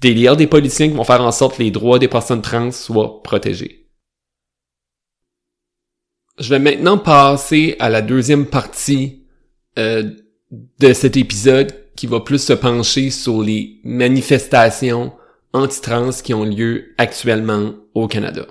d'élire 0.00 0.36
des 0.36 0.46
politiciens 0.46 0.88
qui 0.88 0.94
vont 0.94 1.04
faire 1.04 1.22
en 1.22 1.32
sorte 1.32 1.56
que 1.56 1.62
les 1.62 1.70
droits 1.70 1.98
des 1.98 2.08
personnes 2.08 2.42
trans 2.42 2.70
soient 2.70 3.22
protégés. 3.22 3.90
Je 6.38 6.50
vais 6.50 6.60
maintenant 6.60 6.98
passer 6.98 7.76
à 7.80 7.88
la 7.88 8.00
deuxième 8.00 8.46
partie 8.46 9.26
euh, 9.78 10.08
de 10.50 10.92
cet 10.92 11.16
épisode 11.16 11.77
qui 11.98 12.06
va 12.06 12.20
plus 12.20 12.38
se 12.38 12.52
pencher 12.52 13.10
sur 13.10 13.42
les 13.42 13.80
manifestations 13.82 15.10
anti-trans 15.52 16.10
qui 16.22 16.32
ont 16.32 16.44
lieu 16.44 16.94
actuellement 16.96 17.74
au 17.92 18.06
Canada. 18.06 18.46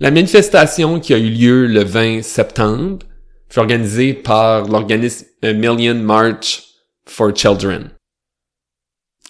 La 0.00 0.10
manifestation 0.10 0.98
qui 0.98 1.14
a 1.14 1.18
eu 1.18 1.30
lieu 1.30 1.68
le 1.68 1.84
20 1.84 2.22
septembre 2.22 3.06
fut 3.48 3.60
organisé 3.60 4.14
par 4.14 4.66
l'organisme 4.66 5.26
Million 5.44 5.94
March 5.94 6.64
for 7.06 7.30
Children. 7.32 7.90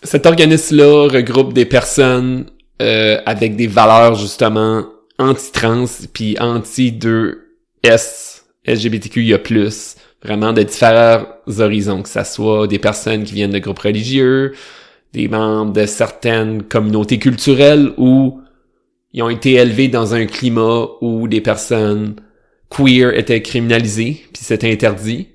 Cet 0.02 0.24
organisme-là 0.24 1.08
regroupe 1.08 1.52
des 1.52 1.66
personnes 1.66 2.46
euh, 2.80 3.20
avec 3.26 3.54
des 3.54 3.66
valeurs 3.66 4.14
justement 4.14 4.86
anti-trans 5.18 5.84
puis 6.14 6.38
anti-2S 6.40 8.44
LGBTQIA+, 8.66 9.38
vraiment 10.22 10.52
de 10.52 10.62
différents 10.62 11.24
horizons, 11.58 12.02
que 12.02 12.08
ça 12.08 12.24
soit 12.24 12.66
des 12.66 12.78
personnes 12.78 13.24
qui 13.24 13.34
viennent 13.34 13.50
de 13.50 13.58
groupes 13.58 13.78
religieux, 13.78 14.52
des 15.12 15.28
membres 15.28 15.72
de 15.72 15.86
certaines 15.86 16.62
communautés 16.62 17.18
culturelles 17.18 17.92
ou 17.96 18.40
ils 19.12 19.22
ont 19.22 19.28
été 19.28 19.54
élevés 19.54 19.88
dans 19.88 20.14
un 20.14 20.26
climat 20.26 20.86
où 21.00 21.26
des 21.26 21.40
personnes 21.40 22.16
queer 22.68 23.12
était 23.18 23.42
criminalisé, 23.42 24.24
puis 24.32 24.44
c'était 24.44 24.70
interdit. 24.70 25.28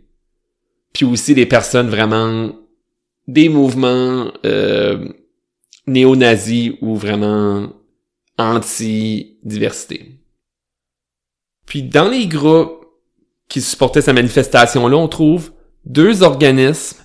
Puis 0.93 1.05
aussi 1.05 1.33
des 1.33 1.45
personnes 1.45 1.89
vraiment 1.89 2.55
des 3.27 3.49
mouvements 3.49 4.31
euh, 4.45 5.09
néo-nazis 5.87 6.73
ou 6.81 6.95
vraiment 6.95 7.73
anti-diversité. 8.37 10.19
Puis 11.65 11.83
dans 11.83 12.07
les 12.07 12.27
groupes 12.27 12.84
qui 13.47 13.61
supportaient 13.61 14.01
sa 14.01 14.13
manifestation-là, 14.13 14.97
on 14.97 15.07
trouve 15.07 15.51
deux 15.85 16.23
organismes 16.23 16.97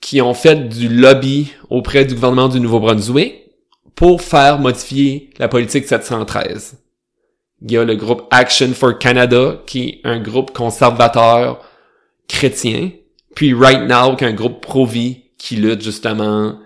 qui 0.00 0.20
ont 0.20 0.34
fait 0.34 0.68
du 0.68 0.88
lobby 0.88 1.52
auprès 1.68 2.04
du 2.04 2.14
gouvernement 2.14 2.48
du 2.48 2.60
Nouveau-Brunswick 2.60 3.50
pour 3.94 4.22
faire 4.22 4.58
modifier 4.58 5.30
la 5.38 5.48
politique 5.48 5.86
713. 5.86 6.78
Il 7.62 7.72
y 7.72 7.76
a 7.76 7.84
le 7.84 7.96
groupe 7.96 8.26
Action 8.30 8.72
for 8.72 8.98
Canada, 8.98 9.62
qui 9.66 9.88
est 9.88 10.00
un 10.04 10.18
groupe 10.20 10.52
conservateur 10.52 11.62
chrétien. 12.26 12.90
Puis 13.34 13.52
Right 13.52 13.82
Now, 13.82 14.16
qui 14.16 14.24
est 14.24 14.28
un 14.28 14.34
groupe 14.34 14.62
pro-vie 14.62 15.24
qui 15.36 15.56
lutte 15.56 15.82
justement 15.82 16.58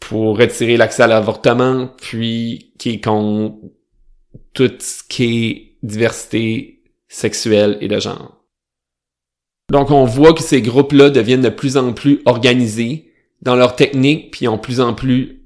pour 0.00 0.36
retirer 0.36 0.76
l'accès 0.76 1.04
à 1.04 1.06
l'avortement, 1.06 1.88
puis 2.00 2.72
qui 2.78 2.94
est 2.94 3.00
contre 3.00 3.58
tout 4.52 4.72
ce 4.80 5.02
qui 5.08 5.46
est 5.46 5.86
diversité 5.86 6.71
sexuelle 7.12 7.76
et 7.80 7.88
de 7.88 8.00
genre. 8.00 8.42
Donc 9.70 9.90
on 9.90 10.04
voit 10.04 10.32
que 10.32 10.42
ces 10.42 10.62
groupes-là 10.62 11.10
deviennent 11.10 11.42
de 11.42 11.48
plus 11.48 11.76
en 11.76 11.92
plus 11.92 12.20
organisés 12.24 13.12
dans 13.42 13.56
leur 13.56 13.76
technique, 13.76 14.30
puis 14.30 14.48
ont 14.48 14.58
plus 14.58 14.80
en 14.80 14.94
plus 14.94 15.42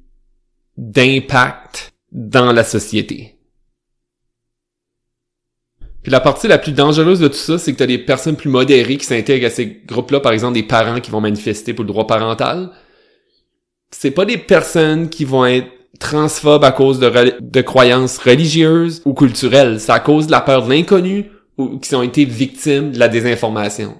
d'impact 0.76 1.92
dans 2.12 2.52
la 2.52 2.62
société. 2.62 3.34
Puis 6.02 6.12
la 6.12 6.20
partie 6.20 6.46
la 6.46 6.58
plus 6.58 6.72
dangereuse 6.72 7.20
de 7.20 7.28
tout 7.28 7.34
ça, 7.34 7.58
c'est 7.58 7.72
que 7.72 7.78
t'as 7.78 7.86
des 7.86 7.98
personnes 7.98 8.36
plus 8.36 8.50
modérées 8.50 8.96
qui 8.96 9.06
s'intègrent 9.06 9.46
à 9.46 9.50
ces 9.50 9.82
groupes-là, 9.86 10.20
par 10.20 10.32
exemple 10.32 10.54
des 10.54 10.62
parents 10.62 11.00
qui 11.00 11.10
vont 11.10 11.20
manifester 11.20 11.74
pour 11.74 11.84
le 11.84 11.88
droit 11.88 12.06
parental. 12.06 12.70
C'est 13.90 14.12
pas 14.12 14.24
des 14.24 14.38
personnes 14.38 15.08
qui 15.08 15.24
vont 15.24 15.46
être 15.46 15.68
transphobes 15.98 16.64
à 16.64 16.72
cause 16.72 17.00
de, 17.00 17.40
de 17.40 17.60
croyances 17.62 18.18
religieuses 18.18 19.02
ou 19.04 19.14
culturelles. 19.14 19.80
C'est 19.80 19.92
à 19.92 20.00
cause 20.00 20.26
de 20.26 20.32
la 20.32 20.42
peur 20.42 20.64
de 20.64 20.70
l'inconnu 20.70 21.30
ou 21.58 21.78
qui 21.78 21.94
ont 21.94 22.02
été 22.02 22.24
victimes 22.24 22.92
de 22.92 22.98
la 22.98 23.08
désinformation. 23.08 23.94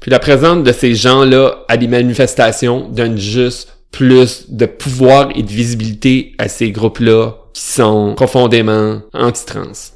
Puis 0.00 0.10
la 0.10 0.18
présence 0.18 0.62
de 0.62 0.72
ces 0.72 0.94
gens-là 0.94 1.64
à 1.68 1.76
des 1.76 1.88
manifestations 1.88 2.88
donne 2.88 3.18
juste 3.18 3.76
plus 3.90 4.46
de 4.48 4.66
pouvoir 4.66 5.30
et 5.34 5.42
de 5.42 5.50
visibilité 5.50 6.32
à 6.38 6.48
ces 6.48 6.70
groupes-là 6.72 7.34
qui 7.52 7.62
sont 7.62 8.14
profondément 8.16 9.00
anti-trans 9.12 9.92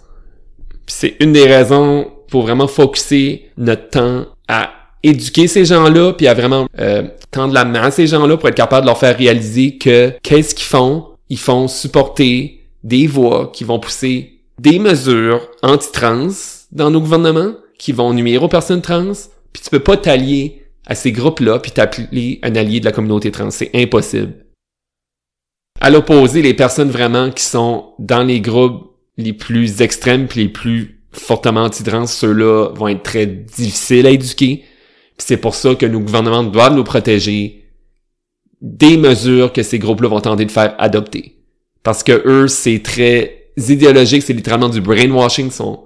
c'est 0.86 1.16
une 1.20 1.32
des 1.32 1.46
raisons 1.46 2.10
pour 2.28 2.42
vraiment 2.42 2.68
focuser 2.68 3.50
notre 3.56 3.90
temps 3.90 4.24
à 4.48 4.70
éduquer 5.02 5.46
ces 5.46 5.64
gens-là, 5.64 6.12
puis 6.12 6.26
à 6.26 6.34
vraiment 6.34 6.66
euh, 6.78 7.04
tendre 7.30 7.54
la 7.54 7.64
main 7.64 7.82
à 7.82 7.90
ces 7.90 8.06
gens-là 8.06 8.36
pour 8.36 8.48
être 8.48 8.56
capable 8.56 8.82
de 8.82 8.86
leur 8.86 8.98
faire 8.98 9.16
réaliser 9.16 9.78
que 9.78 10.12
qu'est-ce 10.22 10.54
qu'ils 10.54 10.66
font? 10.66 11.08
Ils 11.28 11.38
font 11.38 11.68
supporter 11.68 12.60
des 12.82 13.06
voix 13.06 13.50
qui 13.52 13.64
vont 13.64 13.78
pousser 13.78 14.35
des 14.58 14.78
mesures 14.78 15.48
anti-trans 15.62 16.28
dans 16.72 16.90
nos 16.90 17.00
gouvernements, 17.00 17.54
qui 17.78 17.92
vont 17.92 18.12
nuire 18.12 18.42
aux 18.42 18.48
personnes 18.48 18.82
trans, 18.82 19.12
puis 19.52 19.62
tu 19.62 19.70
peux 19.70 19.80
pas 19.80 19.96
t'allier 19.96 20.66
à 20.86 20.94
ces 20.94 21.12
groupes-là 21.12 21.58
puis 21.58 21.72
t'appeler 21.72 22.38
un 22.42 22.54
allié 22.54 22.80
de 22.80 22.84
la 22.84 22.92
communauté 22.92 23.30
trans. 23.30 23.50
C'est 23.50 23.70
impossible. 23.74 24.46
À 25.80 25.90
l'opposé, 25.90 26.42
les 26.42 26.54
personnes 26.54 26.90
vraiment 26.90 27.30
qui 27.30 27.44
sont 27.44 27.92
dans 27.98 28.22
les 28.22 28.40
groupes 28.40 28.96
les 29.18 29.32
plus 29.32 29.82
extrêmes 29.82 30.26
puis 30.26 30.40
les 30.40 30.48
plus 30.48 31.02
fortement 31.12 31.64
anti-trans, 31.64 32.06
ceux-là 32.06 32.70
vont 32.74 32.88
être 32.88 33.02
très 33.02 33.26
difficiles 33.26 34.06
à 34.06 34.10
éduquer. 34.10 34.64
c'est 35.18 35.38
pour 35.38 35.54
ça 35.54 35.74
que 35.74 35.86
nos 35.86 36.00
gouvernements 36.00 36.44
doivent 36.44 36.74
nous 36.74 36.84
protéger 36.84 37.64
des 38.60 38.96
mesures 38.96 39.52
que 39.52 39.62
ces 39.62 39.78
groupes-là 39.78 40.08
vont 40.08 40.20
tenter 40.20 40.44
de 40.44 40.50
faire 40.50 40.74
adopter. 40.78 41.36
Parce 41.82 42.02
que 42.02 42.22
eux, 42.26 42.48
c'est 42.48 42.82
très 42.82 43.35
idéologique, 43.56 44.22
c'est 44.22 44.32
littéralement 44.32 44.68
du 44.68 44.80
brainwashing, 44.80 45.50
sont 45.50 45.84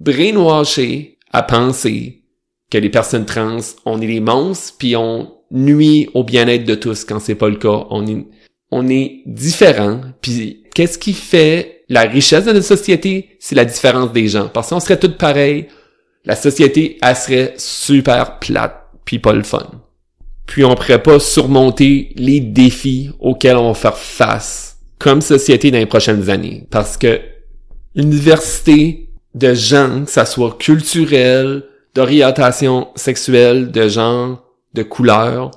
brainwashés 0.00 1.18
à 1.32 1.42
penser 1.42 2.22
que 2.70 2.78
les 2.78 2.88
personnes 2.88 3.26
trans, 3.26 3.58
on 3.84 4.00
est 4.00 4.06
des 4.06 4.20
monstres, 4.20 4.74
puis 4.78 4.96
on 4.96 5.32
nuit 5.50 6.08
au 6.14 6.24
bien-être 6.24 6.64
de 6.64 6.74
tous 6.74 7.04
quand 7.04 7.18
c'est 7.20 7.34
pas 7.34 7.48
le 7.48 7.56
cas. 7.56 7.86
On 7.90 8.06
est, 8.06 8.24
on 8.70 8.84
différent, 9.26 10.00
puis 10.20 10.64
qu'est-ce 10.74 10.98
qui 10.98 11.12
fait 11.12 11.84
la 11.88 12.02
richesse 12.02 12.44
de 12.44 12.52
notre 12.52 12.66
société? 12.66 13.36
C'est 13.40 13.56
la 13.56 13.64
différence 13.64 14.12
des 14.12 14.28
gens. 14.28 14.48
Parce 14.48 14.70
qu'on 14.70 14.80
serait 14.80 14.98
tous 14.98 15.16
pareils, 15.16 15.66
la 16.24 16.36
société, 16.36 16.98
elle 17.02 17.16
serait 17.16 17.54
super 17.56 18.38
plate, 18.38 18.76
puis 19.04 19.18
pas 19.18 19.32
le 19.32 19.42
fun. 19.42 19.68
Puis 20.46 20.64
on 20.64 20.74
pourrait 20.74 21.02
pas 21.02 21.18
surmonter 21.18 22.12
les 22.16 22.40
défis 22.40 23.10
auxquels 23.18 23.56
on 23.56 23.72
va 23.72 23.74
faire 23.74 23.96
face 23.96 24.69
comme 25.00 25.22
société 25.22 25.72
dans 25.72 25.78
les 25.78 25.86
prochaines 25.86 26.30
années. 26.30 26.66
Parce 26.70 26.96
que 26.96 27.20
une 27.96 28.10
diversité 28.10 29.08
de 29.34 29.54
gens, 29.54 30.04
que 30.04 30.10
ça 30.10 30.26
soit 30.26 30.56
culturel, 30.58 31.64
d'orientation 31.94 32.88
sexuelle, 32.94 33.72
de 33.72 33.88
genre, 33.88 34.44
de 34.74 34.84
couleur, 34.84 35.50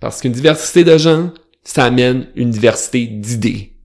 parce 0.00 0.20
qu'une 0.20 0.32
diversité 0.32 0.82
de 0.82 0.98
gens, 0.98 1.30
ça 1.62 1.84
amène 1.84 2.26
une 2.34 2.50
diversité 2.50 3.06
d'idées. 3.06 3.76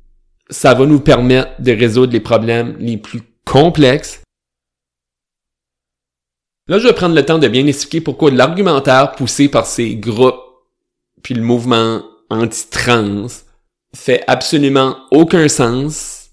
Ça 0.49 0.73
va 0.73 0.85
nous 0.85 0.99
permettre 0.99 1.61
de 1.61 1.73
résoudre 1.73 2.13
les 2.13 2.19
problèmes 2.19 2.75
les 2.79 2.97
plus 2.97 3.21
complexes. 3.45 4.21
Là, 6.67 6.79
je 6.79 6.87
vais 6.87 6.93
prendre 6.93 7.15
le 7.15 7.25
temps 7.25 7.37
de 7.37 7.47
bien 7.47 7.67
expliquer 7.67 8.01
pourquoi 8.01 8.31
l'argumentaire 8.31 9.11
poussé 9.11 9.49
par 9.49 9.67
ces 9.67 9.95
groupes 9.95 10.41
puis 11.21 11.33
le 11.33 11.41
mouvement 11.41 12.01
anti-trans 12.29 13.27
fait 13.95 14.23
absolument 14.27 14.97
aucun 15.11 15.47
sens, 15.47 16.29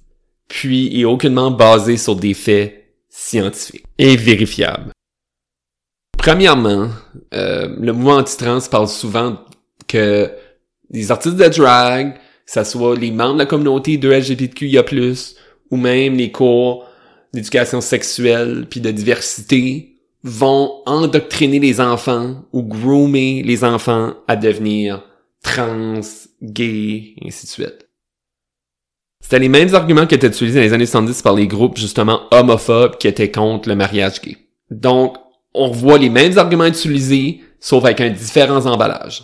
puis 0.49 1.01
est 1.01 1.05
aucunement 1.05 1.51
basé 1.51 1.97
sur 1.97 2.17
des 2.17 2.35
faits 2.35 2.85
scientifiques 3.09 3.85
et 3.99 4.17
vérifiables. 4.17 4.93
Premièrement, 6.19 6.89
euh, 7.35 7.69
le 7.79 7.93
mouvement 7.93 8.17
anti-trans 8.17 8.61
parle 8.71 8.89
souvent 8.89 9.39
que 9.87 10.31
des 10.91 11.11
artistes 11.11 11.37
de 11.37 11.49
drag, 11.49 12.15
que 12.15 12.53
ce 12.53 12.65
soit 12.65 12.97
les 12.97 13.11
membres 13.11 13.35
de 13.35 13.39
la 13.41 13.47
communauté 13.47 13.99
de 13.99 14.11
LGBTQIA+, 14.11 14.85
ou 15.71 15.77
même 15.77 16.17
les 16.17 16.31
cours 16.31 16.87
d'éducation 17.33 17.81
sexuelle 17.81 18.67
puis 18.69 18.81
de 18.81 18.91
diversité, 18.91 19.97
vont 20.23 20.83
endoctriner 20.87 21.59
les 21.59 21.81
enfants 21.81 22.45
ou 22.53 22.63
groomer 22.63 23.43
les 23.43 23.63
enfants 23.63 24.15
à 24.27 24.37
devenir 24.37 25.03
trans, 25.45 26.01
gay, 26.43 27.15
et 27.17 27.27
ainsi 27.29 27.47
de 27.47 27.51
suite. 27.51 27.89
C'était 29.21 29.39
les 29.39 29.49
mêmes 29.49 29.75
arguments 29.75 30.07
qui 30.07 30.17
étaient 30.17 30.27
utilisés 30.27 30.59
dans 30.59 30.65
les 30.65 30.73
années 30.73 30.87
70 30.87 31.23
par 31.23 31.35
les 31.35 31.47
groupes 31.47 31.77
justement 31.77 32.23
homophobes 32.33 32.99
qui 32.99 33.07
étaient 33.07 33.31
contre 33.31 33.69
le 33.69 33.77
mariage 33.77 34.21
gay. 34.21 34.37
Donc, 34.71 35.17
on 35.55 35.71
voit 35.71 35.99
les 35.99 36.11
mêmes 36.11 36.37
arguments 36.37 36.67
utilisés, 36.67 37.43
sauf 37.61 37.85
avec 37.85 38.01
un 38.01 38.11
différent 38.11 38.67
emballage. 38.67 39.23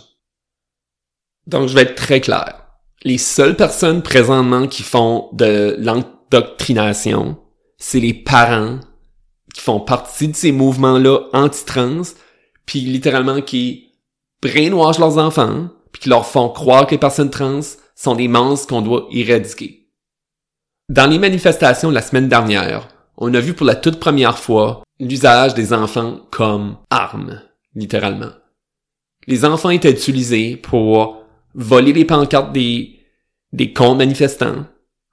Donc, 1.47 1.67
je 1.67 1.75
vais 1.75 1.81
être 1.81 1.95
très 1.95 2.21
clair. 2.21 2.65
Les 3.03 3.17
seules 3.17 3.55
personnes 3.55 4.01
présentement 4.01 4.67
qui 4.67 4.83
font 4.83 5.29
de 5.33 5.75
l'endoctrination, 5.79 7.37
c'est 7.77 7.99
les 7.99 8.13
parents 8.13 8.79
qui 9.53 9.61
font 9.61 9.79
partie 9.79 10.29
de 10.29 10.35
ces 10.35 10.51
mouvements-là 10.51 11.19
anti-trans, 11.33 12.03
puis 12.65 12.81
littéralement 12.81 13.41
qui 13.41 13.91
brainwash 14.41 14.99
leurs 14.99 15.17
enfants, 15.17 15.69
puis 15.91 16.01
qui 16.01 16.09
leur 16.09 16.25
font 16.25 16.49
croire 16.49 16.85
que 16.85 16.91
les 16.91 16.97
personnes 16.97 17.29
trans 17.29 17.61
sont 17.95 18.15
des 18.15 18.27
monstres 18.27 18.67
qu'on 18.67 18.81
doit 18.81 19.07
éradiquer. 19.11 19.87
Dans 20.89 21.09
les 21.09 21.19
manifestations 21.19 21.91
la 21.91 22.01
semaine 22.01 22.27
dernière, 22.27 22.87
on 23.17 23.33
a 23.33 23.39
vu 23.39 23.53
pour 23.53 23.65
la 23.65 23.75
toute 23.75 23.99
première 23.99 24.37
fois 24.37 24.83
l'usage 24.99 25.53
des 25.53 25.73
enfants 25.73 26.21
comme 26.31 26.77
armes, 26.89 27.41
littéralement. 27.75 28.31
Les 29.27 29.45
enfants 29.45 29.69
étaient 29.69 29.91
utilisés 29.91 30.57
pour 30.57 31.23
voler 31.53 31.93
les 31.93 32.05
pancartes 32.05 32.51
des, 32.51 32.99
des 33.53 33.73
comptes 33.73 33.97
manifestants, 33.97 34.65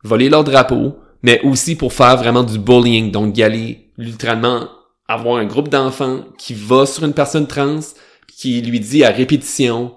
voler 0.03 0.29
leurs 0.29 0.45
drapeaux, 0.45 0.97
mais 1.23 1.41
aussi 1.43 1.77
pour 1.77 1.93
faire 1.93 2.17
vraiment 2.17 2.45
du 2.45 2.59
bullying, 2.59 3.11
donc 3.11 3.37
y 3.37 3.43
aller 3.43 3.91
littéralement 3.99 4.69
avoir 5.09 5.37
un 5.37 5.47
groupe 5.47 5.69
d'enfants 5.69 6.25
qui 6.39 6.55
va 6.55 6.87
sur 6.87 7.05
une 7.05 7.15
personne 7.15 7.47
trans, 7.47 7.81
qui 8.27 8.61
lui 8.63 8.79
dit 8.79 9.05
à 9.05 9.11
répétition 9.11 9.95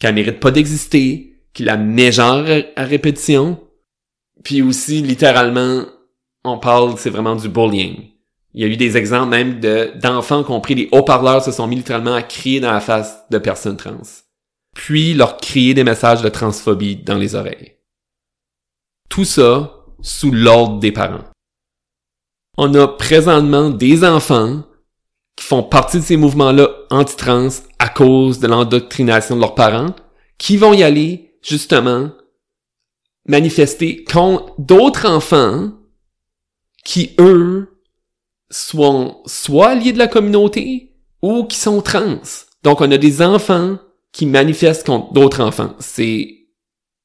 qu'elle 0.00 0.14
mérite 0.14 0.40
pas 0.40 0.50
d'exister, 0.50 1.40
qu'il 1.52 1.66
la 1.66 1.76
met 1.76 2.12
genre 2.12 2.44
à 2.76 2.84
répétition, 2.84 3.60
puis 4.42 4.62
aussi 4.62 5.02
littéralement 5.02 5.84
on 6.44 6.58
parle, 6.58 6.98
c'est 6.98 7.10
vraiment 7.10 7.36
du 7.36 7.48
bullying. 7.48 8.10
Il 8.52 8.60
y 8.60 8.64
a 8.64 8.68
eu 8.68 8.76
des 8.76 8.96
exemples 8.96 9.30
même 9.30 9.60
de 9.60 9.92
d'enfants 9.96 10.44
qui 10.44 10.52
ont 10.52 10.60
pris 10.60 10.74
des 10.74 10.88
haut-parleurs, 10.92 11.42
se 11.42 11.50
sont 11.50 11.66
mis 11.66 11.76
littéralement 11.76 12.14
à 12.14 12.22
crier 12.22 12.60
dans 12.60 12.70
la 12.70 12.80
face 12.80 13.24
de 13.30 13.38
personnes 13.38 13.76
trans. 13.76 14.02
Puis 14.74 15.14
leur 15.14 15.38
crier 15.38 15.74
des 15.74 15.84
messages 15.84 16.22
de 16.22 16.28
transphobie 16.28 16.96
dans 16.96 17.16
les 17.16 17.34
oreilles. 17.34 17.74
Tout 19.08 19.24
ça 19.24 19.84
sous 20.02 20.30
l'ordre 20.30 20.78
des 20.78 20.92
parents. 20.92 21.24
On 22.56 22.72
a 22.74 22.86
présentement 22.86 23.70
des 23.70 24.04
enfants 24.04 24.64
qui 25.36 25.44
font 25.44 25.62
partie 25.62 25.98
de 25.98 26.04
ces 26.04 26.16
mouvements-là 26.16 26.68
anti-trans 26.90 27.48
à 27.78 27.88
cause 27.88 28.38
de 28.38 28.46
l'endoctrination 28.46 29.36
de 29.36 29.40
leurs 29.40 29.54
parents, 29.54 29.94
qui 30.38 30.56
vont 30.56 30.72
y 30.72 30.82
aller, 30.82 31.36
justement, 31.42 32.10
manifester 33.26 34.04
contre 34.04 34.54
d'autres 34.58 35.08
enfants 35.08 35.72
qui, 36.84 37.14
eux, 37.18 37.80
sont 38.50 39.22
soit 39.26 39.70
alliés 39.70 39.92
de 39.92 39.98
la 39.98 40.08
communauté 40.08 40.92
ou 41.22 41.44
qui 41.44 41.56
sont 41.56 41.80
trans. 41.80 42.20
Donc, 42.62 42.80
on 42.80 42.90
a 42.90 42.98
des 42.98 43.22
enfants 43.22 43.78
qui 44.12 44.26
manifestent 44.26 44.86
contre 44.86 45.12
d'autres 45.12 45.40
enfants. 45.40 45.74
C'est, 45.80 46.28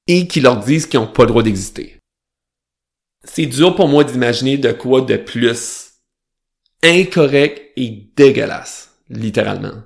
et 0.08 0.28
qui 0.28 0.42
leur 0.42 0.58
disent 0.58 0.86
qu'ils 0.86 1.00
n'ont 1.00 1.08
pas 1.08 1.24
le 1.24 1.30
droit 1.30 1.44
d'exister 1.44 2.00
c'est 3.24 3.46
dur 3.46 3.76
pour 3.76 3.88
moi 3.88 4.04
d'imaginer 4.04 4.58
de 4.58 4.72
quoi 4.72 5.02
de 5.02 5.18
plus 5.18 5.88
incorrect 6.84 7.72
et 7.76 8.10
dégueulasse, 8.15 8.98
littéralement. 9.10 9.84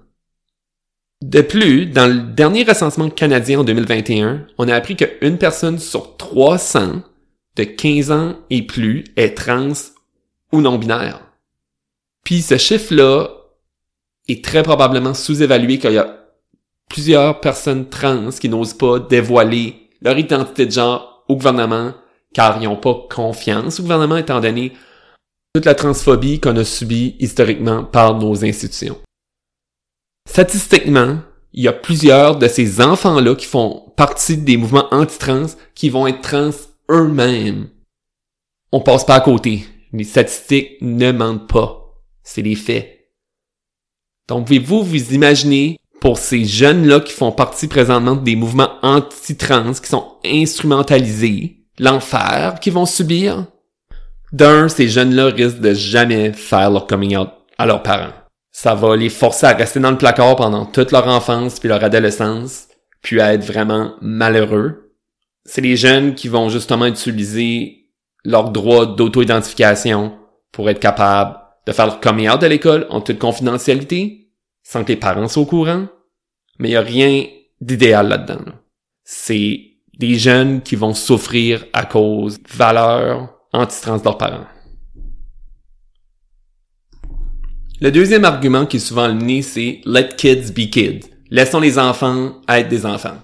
De 1.21 1.41
plus, 1.41 1.85
dans 1.85 2.07
le 2.07 2.21
dernier 2.33 2.63
recensement 2.63 3.09
canadien 3.09 3.61
en 3.61 3.63
2021, 3.63 4.45
on 4.57 4.67
a 4.67 4.75
appris 4.75 4.95
qu'une 4.95 5.37
personne 5.37 5.79
sur 5.79 6.17
300 6.17 7.01
de 7.55 7.63
15 7.63 8.11
ans 8.11 8.35
et 8.49 8.63
plus 8.63 9.05
est 9.15 9.37
trans 9.37 9.71
ou 10.51 10.61
non-binaire. 10.61 11.21
Puis 12.23 12.41
ce 12.41 12.57
chiffre-là 12.57 13.29
est 14.27 14.43
très 14.43 14.63
probablement 14.63 15.13
sous-évalué 15.13 15.77
qu'il 15.77 15.93
y 15.93 15.97
a 15.97 16.19
plusieurs 16.89 17.39
personnes 17.39 17.89
trans 17.89 18.29
qui 18.29 18.49
n'osent 18.49 18.73
pas 18.73 18.99
dévoiler 18.99 19.89
leur 20.01 20.17
identité 20.17 20.65
de 20.65 20.71
genre 20.71 21.23
au 21.27 21.35
gouvernement 21.35 21.93
car 22.33 22.61
ils 22.61 22.65
n'ont 22.65 22.75
pas 22.75 22.95
confiance 23.09 23.79
au 23.79 23.83
gouvernement 23.83 24.17
étant 24.17 24.39
donné 24.39 24.73
toute 25.53 25.65
la 25.65 25.75
transphobie 25.75 26.39
qu'on 26.39 26.57
a 26.57 26.63
subie 26.63 27.15
historiquement 27.19 27.83
par 27.83 28.17
nos 28.17 28.43
institutions. 28.43 28.97
Statistiquement, 30.27 31.19
il 31.53 31.63
y 31.63 31.67
a 31.67 31.73
plusieurs 31.73 32.37
de 32.37 32.47
ces 32.47 32.81
enfants-là 32.81 33.35
qui 33.35 33.45
font 33.45 33.91
partie 33.95 34.37
des 34.37 34.57
mouvements 34.57 34.87
anti-trans 34.91 35.45
qui 35.75 35.91
vont 35.91 36.07
être 36.07 36.21
trans 36.21 36.49
eux-mêmes. 36.89 37.69
On 38.71 38.81
passe 38.81 39.05
pas 39.05 39.15
à 39.15 39.21
côté. 39.21 39.67
Les 39.91 40.05
statistiques 40.05 40.77
ne 40.81 41.11
mentent 41.11 41.47
pas. 41.47 42.01
C'est 42.23 42.41
les 42.41 42.55
faits. 42.55 43.11
Donc, 44.27 44.47
pouvez-vous 44.47 44.81
vous 44.81 45.13
imaginer 45.13 45.77
pour 45.99 46.17
ces 46.17 46.45
jeunes-là 46.45 47.01
qui 47.01 47.13
font 47.13 47.31
partie 47.31 47.67
présentement 47.67 48.15
des 48.15 48.35
mouvements 48.35 48.79
anti-trans 48.81 49.73
qui 49.73 49.87
sont 49.87 50.17
instrumentalisés, 50.25 51.67
l'enfer 51.77 52.59
qu'ils 52.59 52.73
vont 52.73 52.87
subir? 52.87 53.45
D'un, 54.33 54.67
ces 54.67 54.87
jeunes-là 54.87 55.27
risquent 55.27 55.59
de 55.59 55.75
jamais 55.75 56.33
faire 56.33 56.71
leur 56.71 56.87
coming 56.87 57.15
out 57.15 57.29
à 57.59 57.67
leurs 57.67 57.83
parents. 57.83 58.13
Ça 58.51 58.73
va 58.73 58.95
les 58.95 59.09
forcer 59.09 59.45
à 59.45 59.53
rester 59.53 59.79
dans 59.79 59.91
le 59.91 59.97
placard 59.97 60.35
pendant 60.35 60.65
toute 60.65 60.91
leur 60.91 61.07
enfance 61.07 61.59
puis 61.59 61.69
leur 61.69 61.83
adolescence, 61.83 62.67
puis 63.03 63.21
à 63.21 63.33
être 63.35 63.45
vraiment 63.45 63.93
malheureux. 64.01 64.95
C'est 65.45 65.61
les 65.61 65.75
jeunes 65.75 66.15
qui 66.15 66.29
vont 66.29 66.49
justement 66.49 66.87
utiliser 66.87 67.89
leur 68.25 68.49
droit 68.49 68.87
d'auto-identification 68.87 70.17
pour 70.51 70.67
être 70.67 70.79
capables 70.79 71.37
de 71.67 71.71
faire 71.71 71.85
leur 71.85 71.99
coming 71.99 72.29
out 72.29 72.41
à 72.41 72.49
l'école 72.49 72.87
en 72.89 73.01
toute 73.01 73.19
confidentialité. 73.19 74.19
sans 74.65 74.85
que 74.85 74.93
les 74.93 74.97
parents 74.97 75.27
soient 75.27 75.43
au 75.43 75.45
courant, 75.45 75.87
mais 76.57 76.69
il 76.69 76.71
n'y 76.71 76.77
a 76.77 76.81
rien 76.81 77.25
d'idéal 77.59 78.07
là-dedans. 78.07 78.53
C'est 79.03 79.59
des 79.99 80.15
jeunes 80.15 80.61
qui 80.61 80.77
vont 80.77 80.93
souffrir 80.93 81.65
à 81.73 81.83
cause 81.85 82.41
de 82.41 82.47
valeurs 82.47 83.42
anti-trans 83.53 84.01
leurs 84.03 84.17
parents. 84.17 84.45
Le 87.81 87.91
deuxième 87.91 88.25
argument 88.25 88.65
qui 88.65 88.77
est 88.77 88.79
souvent 88.79 89.07
le 89.07 89.41
c'est 89.41 89.81
Let 89.85 90.15
kids 90.15 90.51
be 90.51 90.69
kids. 90.69 91.09
Laissons 91.29 91.59
les 91.59 91.77
enfants 91.77 92.41
être 92.47 92.69
des 92.69 92.85
enfants. 92.85 93.17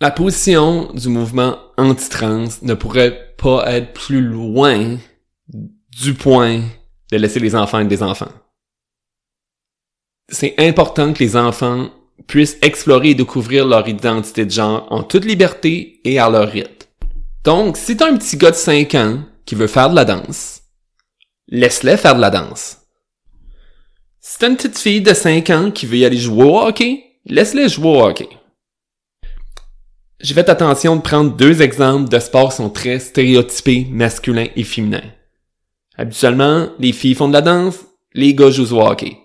La 0.00 0.10
position 0.10 0.92
du 0.92 1.08
mouvement 1.08 1.56
anti-trans 1.78 2.48
ne 2.62 2.74
pourrait 2.74 3.34
pas 3.38 3.64
être 3.72 3.92
plus 3.92 4.20
loin 4.20 4.98
du 5.48 6.14
point 6.14 6.62
de 7.10 7.16
laisser 7.16 7.40
les 7.40 7.54
enfants 7.54 7.80
être 7.80 7.88
des 7.88 8.02
enfants. 8.02 8.32
C'est 10.28 10.54
important 10.58 11.12
que 11.12 11.20
les 11.20 11.36
enfants 11.36 11.90
puissent 12.26 12.58
explorer 12.62 13.10
et 13.10 13.14
découvrir 13.14 13.66
leur 13.66 13.88
identité 13.88 14.44
de 14.44 14.50
genre 14.50 14.86
en 14.90 15.02
toute 15.02 15.24
liberté 15.24 16.00
et 16.04 16.18
à 16.18 16.28
leur 16.28 16.48
rythme. 16.48 16.81
Donc, 17.44 17.76
si 17.76 17.96
t'as 17.96 18.10
un 18.10 18.16
petit 18.16 18.36
gars 18.36 18.52
de 18.52 18.56
5 18.56 18.94
ans 18.94 19.18
qui 19.44 19.54
veut 19.54 19.66
faire 19.66 19.90
de 19.90 19.96
la 19.96 20.04
danse, 20.04 20.62
laisse-les 21.48 21.96
faire 21.96 22.14
de 22.14 22.20
la 22.20 22.30
danse. 22.30 22.78
Si 24.20 24.38
t'as 24.38 24.48
une 24.48 24.56
petite 24.56 24.78
fille 24.78 25.00
de 25.00 25.12
5 25.12 25.50
ans 25.50 25.70
qui 25.72 25.86
veut 25.86 25.96
y 25.96 26.04
aller 26.04 26.16
jouer 26.16 26.44
au 26.44 26.60
hockey, 26.60 27.04
laisse-les 27.26 27.68
jouer 27.68 27.88
au 27.88 28.02
hockey. 28.02 28.28
J'ai 30.20 30.34
fait 30.34 30.48
attention 30.48 30.94
de 30.94 31.00
prendre 31.02 31.34
deux 31.36 31.62
exemples 31.62 32.08
de 32.08 32.20
sports 32.20 32.50
qui 32.50 32.56
sont 32.56 32.70
très 32.70 33.00
stéréotypés 33.00 33.88
masculins 33.90 34.46
et 34.54 34.62
féminins. 34.62 35.10
Habituellement, 35.96 36.68
les 36.78 36.92
filles 36.92 37.16
font 37.16 37.26
de 37.26 37.32
la 37.32 37.42
danse, 37.42 37.80
les 38.14 38.32
gars 38.32 38.50
jouent 38.50 38.76
au 38.76 38.86
hockey. 38.86 39.18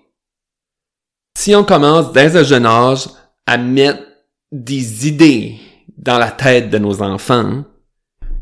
Si 1.37 1.53
on 1.55 1.63
commence 1.63 2.11
dès 2.13 2.35
un 2.35 2.43
jeune 2.43 2.65
âge 2.65 3.09
à 3.45 3.59
mettre 3.59 4.01
des 4.51 5.07
idées 5.07 5.59
dans 5.95 6.17
la 6.17 6.31
tête 6.31 6.71
de 6.71 6.79
nos 6.79 7.03
enfants, 7.03 7.63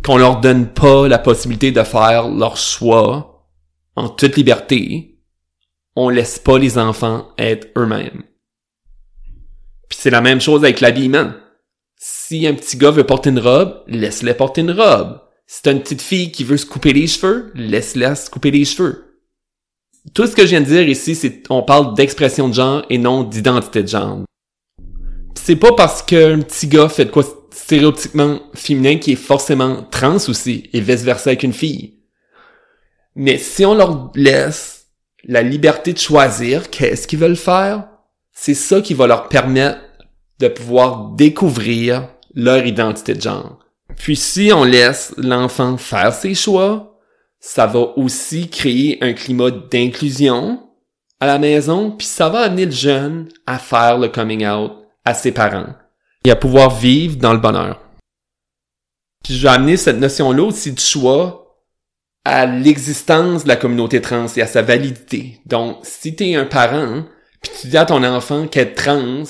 qu'on 0.05 0.17
leur 0.17 0.39
donne 0.39 0.67
pas 0.67 1.07
la 1.07 1.17
possibilité 1.17 1.71
de 1.71 1.81
faire 1.83 2.29
leur 2.29 2.57
choix 2.57 3.49
en 3.95 4.07
toute 4.07 4.35
liberté, 4.35 5.19
on 5.95 6.09
laisse 6.09 6.37
pas 6.37 6.59
les 6.59 6.77
enfants 6.77 7.29
être 7.39 7.69
eux-mêmes. 7.75 8.23
Puis 9.89 9.97
c'est 9.99 10.11
la 10.11 10.21
même 10.21 10.41
chose 10.41 10.63
avec 10.63 10.79
l'habillement. 10.79 11.31
Si 11.97 12.45
un 12.45 12.53
petit 12.53 12.77
gars 12.77 12.91
veut 12.91 13.05
porter 13.05 13.31
une 13.31 13.39
robe, 13.39 13.83
laisse-le 13.87 14.35
porter 14.35 14.61
une 14.61 14.71
robe. 14.71 15.21
Si 15.47 15.63
t'as 15.63 15.71
une 15.71 15.81
petite 15.81 16.01
fille 16.01 16.31
qui 16.31 16.43
veut 16.43 16.57
se 16.57 16.65
couper 16.65 16.93
les 16.93 17.07
cheveux, 17.07 17.51
laisse-la 17.55 18.15
se 18.15 18.29
couper 18.29 18.51
les 18.51 18.65
cheveux. 18.65 19.21
Tout 20.13 20.27
ce 20.27 20.35
que 20.35 20.43
je 20.43 20.49
viens 20.49 20.61
de 20.61 20.65
dire 20.65 20.87
ici, 20.87 21.15
c'est 21.15 21.43
on 21.49 21.63
parle 21.63 21.95
d'expression 21.95 22.47
de 22.49 22.53
genre 22.53 22.85
et 22.91 22.99
non 22.99 23.23
d'identité 23.23 23.81
de 23.81 23.87
genre. 23.87 24.19
C'est 25.33 25.55
pas 25.55 25.73
parce 25.73 26.03
qu'un 26.03 26.41
petit 26.41 26.67
gars 26.67 26.89
fait 26.89 27.05
de 27.05 27.11
quoi 27.11 27.23
stéréotypiquement 27.55 28.41
féminin 28.53 28.97
qui 28.97 29.13
est 29.13 29.15
forcément 29.15 29.83
trans 29.89 30.17
aussi 30.27 30.69
et 30.73 30.81
vice-versa 30.81 31.29
avec 31.29 31.43
une 31.43 31.53
fille. 31.53 31.99
Mais 33.15 33.37
si 33.37 33.65
on 33.65 33.73
leur 33.73 34.11
laisse 34.13 34.87
la 35.23 35.41
liberté 35.41 35.93
de 35.93 35.97
choisir 35.97 36.69
qu'est-ce 36.69 37.07
qu'ils 37.07 37.19
veulent 37.19 37.37
faire, 37.37 37.87
c'est 38.33 38.53
ça 38.53 38.81
qui 38.81 38.93
va 38.93 39.07
leur 39.07 39.29
permettre 39.29 39.79
de 40.39 40.49
pouvoir 40.49 41.11
découvrir 41.11 42.09
leur 42.33 42.65
identité 42.65 43.13
de 43.13 43.21
genre. 43.21 43.59
Puis 43.95 44.17
si 44.17 44.51
on 44.53 44.65
laisse 44.65 45.13
l'enfant 45.17 45.77
faire 45.77 46.13
ses 46.13 46.35
choix, 46.35 46.99
ça 47.39 47.67
va 47.67 47.79
aussi 47.95 48.49
créer 48.49 48.97
un 49.01 49.13
climat 49.13 49.51
d'inclusion 49.51 50.61
à 51.21 51.27
la 51.27 51.39
maison, 51.39 51.91
puis 51.91 52.05
ça 52.05 52.27
va 52.27 52.39
amener 52.39 52.65
le 52.65 52.71
jeune 52.71 53.29
à 53.47 53.57
faire 53.59 53.97
le 53.97 54.09
coming 54.09 54.45
out 54.45 54.73
à 55.05 55.13
ses 55.13 55.31
parents 55.31 55.73
et 56.25 56.31
à 56.31 56.35
pouvoir 56.35 56.75
vivre 56.75 57.17
dans 57.17 57.33
le 57.33 57.39
bonheur. 57.39 57.79
Puis 59.23 59.35
je 59.35 59.43
vais 59.43 59.53
amener 59.53 59.77
cette 59.77 59.99
notion-là 59.99 60.43
aussi 60.43 60.71
de 60.71 60.79
choix 60.79 61.63
à 62.25 62.47
l'existence 62.47 63.43
de 63.43 63.47
la 63.47 63.55
communauté 63.55 64.01
trans 64.01 64.27
et 64.35 64.41
à 64.41 64.47
sa 64.47 64.63
validité. 64.63 65.39
Donc, 65.45 65.77
si 65.83 66.15
t'es 66.15 66.35
un 66.35 66.45
parent, 66.45 67.03
puis 67.41 67.51
tu 67.61 67.67
dis 67.67 67.77
à 67.77 67.85
ton 67.85 68.03
enfant 68.03 68.47
qu'être 68.47 68.75
trans, 68.75 69.23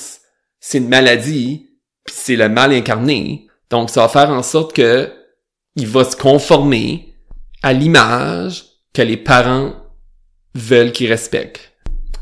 c'est 0.58 0.78
une 0.78 0.88
maladie, 0.88 1.68
puis 2.04 2.14
c'est 2.16 2.36
le 2.36 2.48
mal 2.48 2.72
incarné, 2.72 3.46
donc 3.70 3.90
ça 3.90 4.02
va 4.02 4.08
faire 4.08 4.30
en 4.30 4.42
sorte 4.42 4.74
que 4.74 5.12
il 5.76 5.86
va 5.86 6.04
se 6.04 6.16
conformer 6.16 7.14
à 7.62 7.74
l'image 7.74 8.64
que 8.94 9.02
les 9.02 9.18
parents 9.18 9.74
veulent 10.54 10.92
qu'il 10.92 11.08
respecte. 11.08 11.74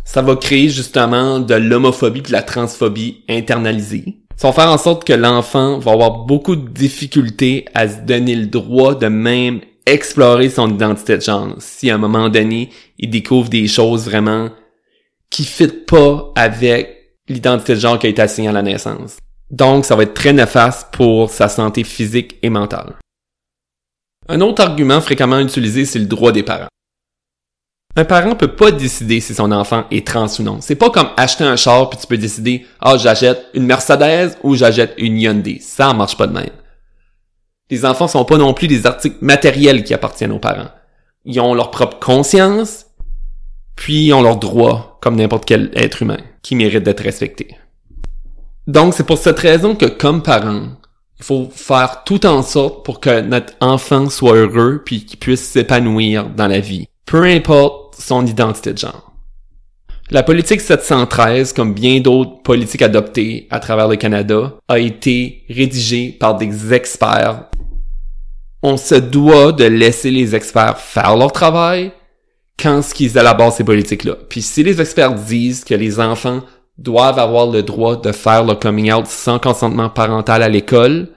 Ça 0.04 0.22
va 0.22 0.34
créer 0.34 0.68
justement 0.68 1.38
de 1.38 1.54
l'homophobie 1.54 2.18
et 2.18 2.22
de 2.22 2.32
la 2.32 2.42
transphobie 2.42 3.24
internalisée. 3.28 4.23
Ça 4.36 4.48
va 4.48 4.52
faire 4.52 4.70
en 4.70 4.78
sorte 4.78 5.04
que 5.04 5.12
l'enfant 5.12 5.78
va 5.78 5.92
avoir 5.92 6.24
beaucoup 6.24 6.56
de 6.56 6.68
difficultés 6.68 7.66
à 7.74 7.88
se 7.88 8.00
donner 8.00 8.34
le 8.34 8.46
droit 8.46 8.94
de 8.94 9.06
même 9.06 9.60
explorer 9.86 10.48
son 10.48 10.68
identité 10.68 11.16
de 11.16 11.22
genre. 11.22 11.54
Si 11.58 11.90
à 11.90 11.94
un 11.94 11.98
moment 11.98 12.28
donné, 12.28 12.70
il 12.98 13.10
découvre 13.10 13.48
des 13.48 13.68
choses 13.68 14.06
vraiment 14.06 14.50
qui 15.30 15.44
fit 15.44 15.68
pas 15.68 16.32
avec 16.36 17.16
l'identité 17.28 17.74
de 17.74 17.80
genre 17.80 17.98
qui 17.98 18.06
a 18.06 18.10
été 18.10 18.22
assignée 18.22 18.48
à 18.48 18.52
la 18.52 18.62
naissance. 18.62 19.18
Donc, 19.50 19.84
ça 19.84 19.94
va 19.94 20.02
être 20.02 20.14
très 20.14 20.32
néfaste 20.32 20.88
pour 20.92 21.30
sa 21.30 21.48
santé 21.48 21.84
physique 21.84 22.36
et 22.42 22.50
mentale. 22.50 22.94
Un 24.28 24.40
autre 24.40 24.62
argument 24.62 25.00
fréquemment 25.00 25.38
utilisé, 25.38 25.84
c'est 25.84 25.98
le 25.98 26.06
droit 26.06 26.32
des 26.32 26.42
parents. 26.42 26.68
Un 27.96 28.04
parent 28.04 28.34
peut 28.34 28.48
pas 28.48 28.72
décider 28.72 29.20
si 29.20 29.34
son 29.34 29.52
enfant 29.52 29.84
est 29.90 30.06
trans 30.06 30.26
ou 30.38 30.42
non. 30.42 30.58
C'est 30.60 30.74
pas 30.74 30.90
comme 30.90 31.10
acheter 31.16 31.44
un 31.44 31.54
char 31.54 31.90
puis 31.90 31.98
tu 32.00 32.06
peux 32.08 32.16
décider, 32.16 32.66
ah, 32.80 32.96
j'achète 32.96 33.46
une 33.54 33.66
Mercedes 33.66 34.36
ou 34.42 34.56
j'achète 34.56 34.94
une 34.98 35.18
Hyundai. 35.18 35.60
Ça 35.60 35.92
marche 35.92 36.16
pas 36.16 36.26
de 36.26 36.32
même. 36.32 36.50
Les 37.70 37.84
enfants 37.84 38.08
sont 38.08 38.24
pas 38.24 38.36
non 38.36 38.52
plus 38.52 38.66
des 38.66 38.86
articles 38.86 39.18
matériels 39.20 39.84
qui 39.84 39.94
appartiennent 39.94 40.32
aux 40.32 40.40
parents. 40.40 40.70
Ils 41.24 41.40
ont 41.40 41.54
leur 41.54 41.70
propre 41.70 41.98
conscience, 41.98 42.86
puis 43.76 44.06
ils 44.06 44.12
ont 44.12 44.22
leurs 44.22 44.36
droits, 44.36 44.98
comme 45.00 45.16
n'importe 45.16 45.46
quel 45.46 45.70
être 45.74 46.02
humain, 46.02 46.18
qui 46.42 46.56
mérite 46.56 46.82
d'être 46.82 47.02
respecté. 47.02 47.56
Donc, 48.66 48.94
c'est 48.94 49.06
pour 49.06 49.18
cette 49.18 49.38
raison 49.38 49.74
que, 49.76 49.86
comme 49.86 50.22
parents, 50.22 50.68
il 51.18 51.24
faut 51.24 51.48
faire 51.54 52.02
tout 52.04 52.26
en 52.26 52.42
sorte 52.42 52.84
pour 52.84 53.00
que 53.00 53.20
notre 53.20 53.54
enfant 53.60 54.10
soit 54.10 54.34
heureux 54.34 54.82
puis 54.84 55.06
qu'il 55.06 55.18
puisse 55.18 55.44
s'épanouir 55.44 56.28
dans 56.28 56.48
la 56.48 56.60
vie. 56.60 56.88
Peu 57.06 57.24
importe 57.24 57.83
son 57.98 58.26
identité 58.26 58.72
de 58.72 58.78
genre. 58.78 59.14
La 60.10 60.22
politique 60.22 60.60
713, 60.60 61.54
comme 61.54 61.72
bien 61.72 62.00
d'autres 62.00 62.42
politiques 62.42 62.82
adoptées 62.82 63.46
à 63.50 63.58
travers 63.58 63.88
le 63.88 63.96
Canada, 63.96 64.54
a 64.68 64.78
été 64.78 65.44
rédigée 65.48 66.10
par 66.10 66.36
des 66.36 66.74
experts. 66.74 67.46
On 68.62 68.76
se 68.76 68.96
doit 68.96 69.52
de 69.52 69.64
laisser 69.64 70.10
les 70.10 70.34
experts 70.34 70.78
faire 70.78 71.16
leur 71.16 71.32
travail 71.32 71.92
quand 72.58 72.82
ce 72.82 72.92
qu'ils 72.92 73.16
élaborent 73.16 73.52
ces 73.52 73.64
politiques-là. 73.64 74.16
Puis 74.28 74.42
si 74.42 74.62
les 74.62 74.80
experts 74.80 75.14
disent 75.14 75.64
que 75.64 75.74
les 75.74 75.98
enfants 75.98 76.42
doivent 76.76 77.18
avoir 77.18 77.46
le 77.46 77.62
droit 77.62 77.96
de 77.96 78.12
faire 78.12 78.44
le 78.44 78.54
coming 78.54 78.92
out 78.92 79.06
sans 79.06 79.38
consentement 79.38 79.88
parental 79.88 80.42
à 80.42 80.48
l'école, 80.48 81.08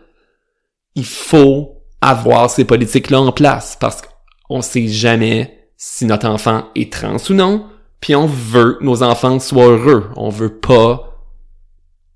il 0.96 1.06
faut 1.06 1.84
avoir 2.00 2.50
ces 2.50 2.64
politiques-là 2.64 3.20
en 3.20 3.32
place 3.32 3.78
parce 3.80 4.02
qu'on 4.48 4.62
sait 4.62 4.88
jamais 4.88 5.57
si 5.78 6.06
notre 6.06 6.28
enfant 6.28 6.66
est 6.76 6.92
trans 6.92 7.18
ou 7.30 7.34
non, 7.34 7.68
puis 8.02 8.16
on 8.16 8.28
veut 8.28 8.78
que 8.80 8.84
nos 8.84 9.04
enfants 9.04 9.40
soient 9.40 9.68
heureux. 9.68 10.10
On 10.16 10.30
veut 10.30 10.60
pas 10.60 11.24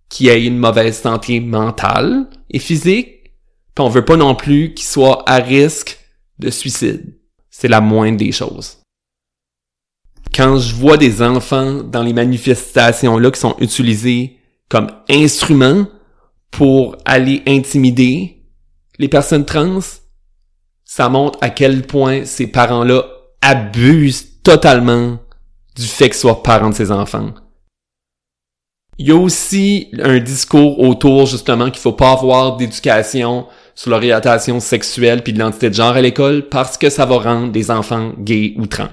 qu'il 0.10 0.28
ait 0.30 0.46
une 0.46 0.58
mauvaise 0.58 1.00
santé 1.00 1.40
mentale 1.40 2.28
et 2.50 2.60
physique, 2.60 3.32
puis 3.74 3.86
on 3.86 3.90
veut 3.90 4.06
pas 4.06 4.18
non 4.18 4.36
plus 4.36 4.74
qu'il 4.74 4.86
soit 4.86 5.24
à 5.30 5.36
risque 5.36 6.00
de 6.40 6.50
suicide. 6.50 7.16
C'est 7.50 7.68
la 7.68 7.82
moindre 7.82 8.18
des 8.18 8.32
choses 8.32 8.82
quand 10.34 10.58
je 10.58 10.74
vois 10.76 10.98
des 10.98 11.22
enfants 11.22 11.84
dans 11.84 12.04
les 12.04 12.14
manifestations-là 12.14 13.32
qui 13.32 13.40
sont 13.40 13.56
utilisés 13.60 14.38
comme 14.70 14.90
instruments 15.10 15.86
pour 16.52 16.96
aller 17.06 17.44
intimider 17.48 18.44
les 18.98 19.08
personnes 19.08 19.46
trans, 19.46 19.80
ça 20.86 21.10
montre 21.10 21.40
à 21.42 21.50
quel 21.50 21.86
point 21.86 22.26
ces 22.26 22.48
parents-là 22.48 23.06
abusent 23.42 24.42
totalement 24.44 25.18
du 25.76 25.86
fait 25.86 26.10
qu'ils 26.10 26.20
soient 26.20 26.44
parents 26.44 26.70
de 26.70 26.76
ces 26.76 26.92
enfants. 26.92 27.34
Il 28.98 29.08
y 29.08 29.12
a 29.12 29.16
aussi 29.16 29.90
un 30.00 30.20
discours 30.20 30.80
autour 30.80 31.26
justement 31.26 31.72
qu'il 31.72 31.82
faut 31.82 31.94
pas 31.94 32.12
avoir 32.12 32.58
d'éducation 32.58 33.48
sur 33.74 33.90
l'orientation 33.90 34.60
sexuelle 34.60 35.24
puis 35.24 35.34
de 35.34 35.40
l'identité 35.40 35.70
de 35.70 35.76
genre 35.76 35.96
à 35.96 36.02
l'école 36.02 36.48
parce 36.50 36.78
que 36.78 36.90
ça 36.90 37.06
va 37.06 37.18
rendre 37.18 37.52
des 37.52 37.72
enfants 37.72 38.14
gays 38.20 38.54
ou 38.58 38.68
trans. 38.68 38.90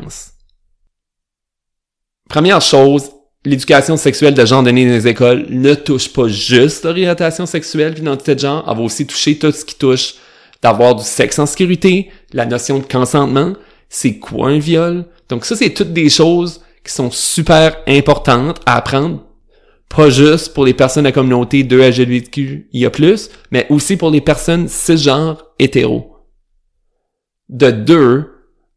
Première 2.29 2.61
chose, 2.63 3.11
l'éducation 3.45 3.97
sexuelle 3.97 4.35
de 4.35 4.47
genre 4.47 4.63
donnée 4.63 4.87
dans 4.87 4.93
les 4.93 5.09
écoles 5.09 5.47
ne 5.51 5.75
touche 5.75 6.13
pas 6.13 6.29
juste 6.29 6.85
l'orientation 6.85 7.47
sexuelle 7.47 7.93
et 7.93 7.97
l'identité 7.97 8.35
de 8.35 8.41
genre, 8.41 8.65
elle 8.69 8.77
va 8.77 8.83
aussi 8.83 9.07
toucher 9.07 9.39
tout 9.39 9.53
ce 9.53 9.65
qui 9.65 9.75
touche 9.75 10.15
d'avoir 10.63 10.95
du 10.95 11.05
sexe 11.05 11.39
en 11.39 11.47
sécurité, 11.47 12.11
la 12.33 12.47
notion 12.47 12.79
de 12.79 12.85
consentement, 12.85 13.53
c'est 13.89 14.19
quoi 14.19 14.49
un 14.49 14.59
viol? 14.59 15.07
Donc 15.29 15.45
ça, 15.45 15.57
c'est 15.57 15.71
toutes 15.71 15.93
des 15.93 16.09
choses 16.09 16.61
qui 16.85 16.93
sont 16.93 17.11
super 17.11 17.77
importantes 17.87 18.61
à 18.67 18.77
apprendre, 18.77 19.25
pas 19.89 20.11
juste 20.11 20.55
pour 20.55 20.65
les 20.65 20.75
personnes 20.75 21.05
de 21.05 21.09
la 21.09 21.13
communauté 21.13 21.63
2 21.63 22.91
plus, 22.93 23.31
mais 23.51 23.67
aussi 23.71 23.97
pour 23.97 24.11
les 24.11 24.21
personnes 24.21 24.69
cisgenres 24.69 25.45
hétéros. 25.59 26.17
De 27.49 27.71
deux, 27.71 28.31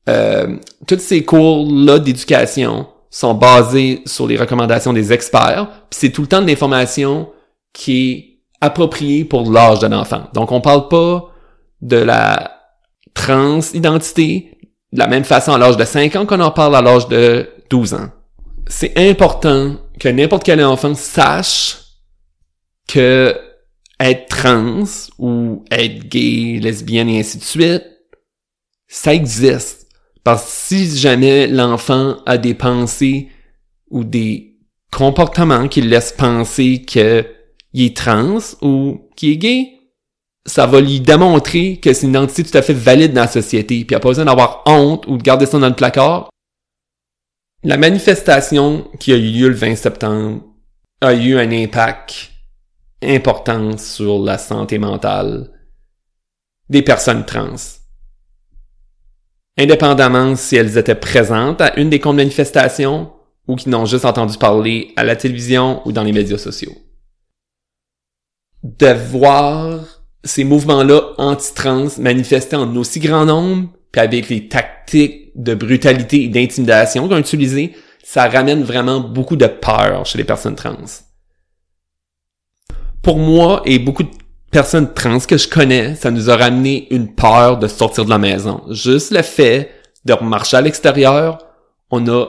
euh, 0.10 0.58
tous 0.88 1.00
ces 1.00 1.24
cours-là 1.24 2.00
d'éducation 2.00 2.88
sont 3.10 3.34
basés 3.34 4.02
sur 4.06 4.26
les 4.26 4.38
recommandations 4.38 4.94
des 4.94 5.12
experts, 5.12 5.68
puis 5.90 6.00
c'est 6.00 6.10
tout 6.12 6.22
le 6.22 6.28
temps 6.28 6.42
de 6.42 6.48
l'information 6.48 7.30
qui 7.74 8.12
est 8.12 8.32
appropriée 8.62 9.26
pour 9.26 9.50
l'âge 9.52 9.80
d'un 9.80 9.92
enfant. 9.92 10.24
Donc 10.34 10.52
on 10.52 10.62
parle 10.62 10.88
pas 10.88 11.30
de 11.82 11.98
la 11.98 12.52
transidentité 13.14 14.51
de 14.92 15.00
la 15.00 15.08
même 15.08 15.24
façon 15.24 15.54
à 15.54 15.58
l'âge 15.58 15.78
de 15.78 15.86
5 15.86 16.16
ans 16.16 16.26
qu'on 16.26 16.40
en 16.40 16.52
parle 16.52 16.76
à 16.76 16.82
l'âge 16.82 17.08
de 17.08 17.50
12 17.70 17.94
ans. 17.94 18.10
C'est 18.68 18.98
important 18.98 19.78
que 20.00 20.10
n'importe 20.10 20.44
quel 20.44 20.64
enfant 20.64 20.96
sache 20.96 21.78
que 22.88 23.36
être 24.00 24.28
trans 24.28 24.84
ou 25.20 25.64
être 25.72 26.08
gay, 26.08 26.60
lesbienne 26.62 27.10
et 27.10 27.20
ainsi 27.20 27.38
de 27.38 27.44
suite, 27.44 27.84
ça 28.88 29.14
existe. 29.14 29.88
Parce 30.24 30.44
que 30.44 30.50
si 30.52 30.98
jamais 30.98 31.48
l'enfant 31.48 32.18
a 32.26 32.38
des 32.38 32.54
pensées 32.54 33.30
ou 33.90 34.04
des 34.04 34.58
comportements 34.92 35.68
qui 35.68 35.82
le 35.82 35.90
laissent 35.90 36.14
penser 36.14 36.82
qu'il 36.82 37.26
est 37.74 37.96
trans 37.96 38.40
ou 38.62 39.10
qu'il 39.16 39.32
est 39.32 39.38
gay, 39.38 39.81
ça 40.46 40.66
va 40.66 40.82
lui 40.82 41.00
démontrer 41.00 41.78
que 41.78 41.94
c'est 41.94 42.06
une 42.06 42.12
identité 42.12 42.44
tout 42.44 42.58
à 42.58 42.62
fait 42.62 42.74
valide 42.74 43.14
dans 43.14 43.22
la 43.22 43.28
société, 43.28 43.86
puis 43.86 43.88
il 43.92 43.96
a 43.96 44.00
pas 44.00 44.10
besoin 44.10 44.26
d'avoir 44.26 44.64
honte 44.66 45.06
ou 45.08 45.18
de 45.18 45.24
garder 45.24 45.46
ça 45.46 45.60
dans 45.60 45.70
le 45.70 45.76
placard. 45.76 46.30
La 47.64 47.78
manifestation 47.78 48.90
qui 49.00 49.14
a 49.14 49.18
eu 49.18 49.32
lieu 49.32 49.50
le 49.50 49.56
20 49.56 49.76
septembre 49.76 50.42
a 51.02 51.14
eu 51.14 51.38
un 51.38 51.52
impact 51.52 52.32
important 53.04 53.78
sur 53.78 54.20
la 54.20 54.38
santé 54.38 54.80
mentale 54.80 55.52
des 56.70 56.82
personnes 56.82 57.26
trans. 57.26 57.56
Indépendamment 59.58 60.36
si 60.36 60.56
elles 60.56 60.78
étaient 60.78 60.96
présentes 60.96 61.62
à 61.62 61.78
une 61.80 61.90
des 61.90 62.00
manifestations 62.00 63.12
ou 63.48 63.56
qui 63.56 63.70
n'ont 63.70 63.86
juste 63.86 64.06
entendu 64.06 64.38
parler 64.38 64.94
à 64.96 65.04
la 65.04 65.16
télévision 65.16 65.86
ou 65.86 65.92
dans 65.92 66.04
les 66.04 66.14
médias 66.14 66.38
sociaux. 66.38 66.76
De 68.64 68.94
voir 68.94 70.01
ces 70.24 70.44
mouvements-là 70.44 71.02
anti-trans 71.18 71.88
manifestaient 72.00 72.56
en 72.56 72.76
aussi 72.76 73.00
grand 73.00 73.26
nombre, 73.26 73.70
puis 73.92 74.02
avec 74.02 74.30
les 74.30 74.48
tactiques 74.48 75.32
de 75.36 75.54
brutalité 75.54 76.24
et 76.24 76.28
d'intimidation 76.28 77.08
qu'ils 77.08 77.18
ont 77.18 77.20
utilisées, 77.20 77.74
ça 78.04 78.28
ramène 78.28 78.64
vraiment 78.64 79.00
beaucoup 79.00 79.36
de 79.36 79.48
peur 79.48 80.06
chez 80.06 80.18
les 80.18 80.24
personnes 80.24 80.56
trans. 80.56 80.76
Pour 83.02 83.18
moi 83.18 83.62
et 83.66 83.80
beaucoup 83.80 84.04
de 84.04 84.12
personnes 84.52 84.94
trans 84.94 85.20
que 85.20 85.38
je 85.38 85.48
connais, 85.48 85.96
ça 85.96 86.12
nous 86.12 86.30
a 86.30 86.36
ramené 86.36 86.88
une 86.92 87.16
peur 87.16 87.58
de 87.58 87.68
sortir 87.68 88.06
de 88.06 88.10
la 88.10 88.18
maison. 88.18 88.62
Juste 88.70 89.12
le 89.12 89.22
fait 89.22 89.72
de 90.06 90.14
marcher 90.22 90.58
à 90.58 90.62
l'extérieur, 90.62 91.40
on 91.90 92.08
a 92.08 92.28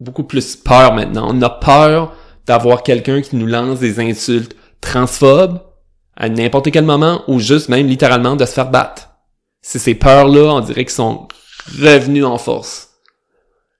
beaucoup 0.00 0.24
plus 0.24 0.56
peur 0.56 0.94
maintenant. 0.94 1.28
On 1.30 1.42
a 1.42 1.50
peur 1.50 2.14
d'avoir 2.46 2.82
quelqu'un 2.82 3.22
qui 3.22 3.36
nous 3.36 3.46
lance 3.46 3.78
des 3.78 4.00
insultes 4.00 4.56
transphobes, 4.80 5.60
à 6.20 6.28
n'importe 6.28 6.70
quel 6.70 6.84
moment 6.84 7.24
ou 7.28 7.40
juste 7.40 7.70
même 7.70 7.86
littéralement 7.86 8.36
de 8.36 8.44
se 8.44 8.52
faire 8.52 8.70
battre. 8.70 9.08
C'est 9.62 9.78
ces 9.78 9.94
peurs-là, 9.94 10.54
on 10.54 10.60
dirait 10.60 10.84
qu'ils 10.84 10.90
sont 10.90 11.26
revenus 11.80 12.26
en 12.26 12.36
force. 12.36 12.90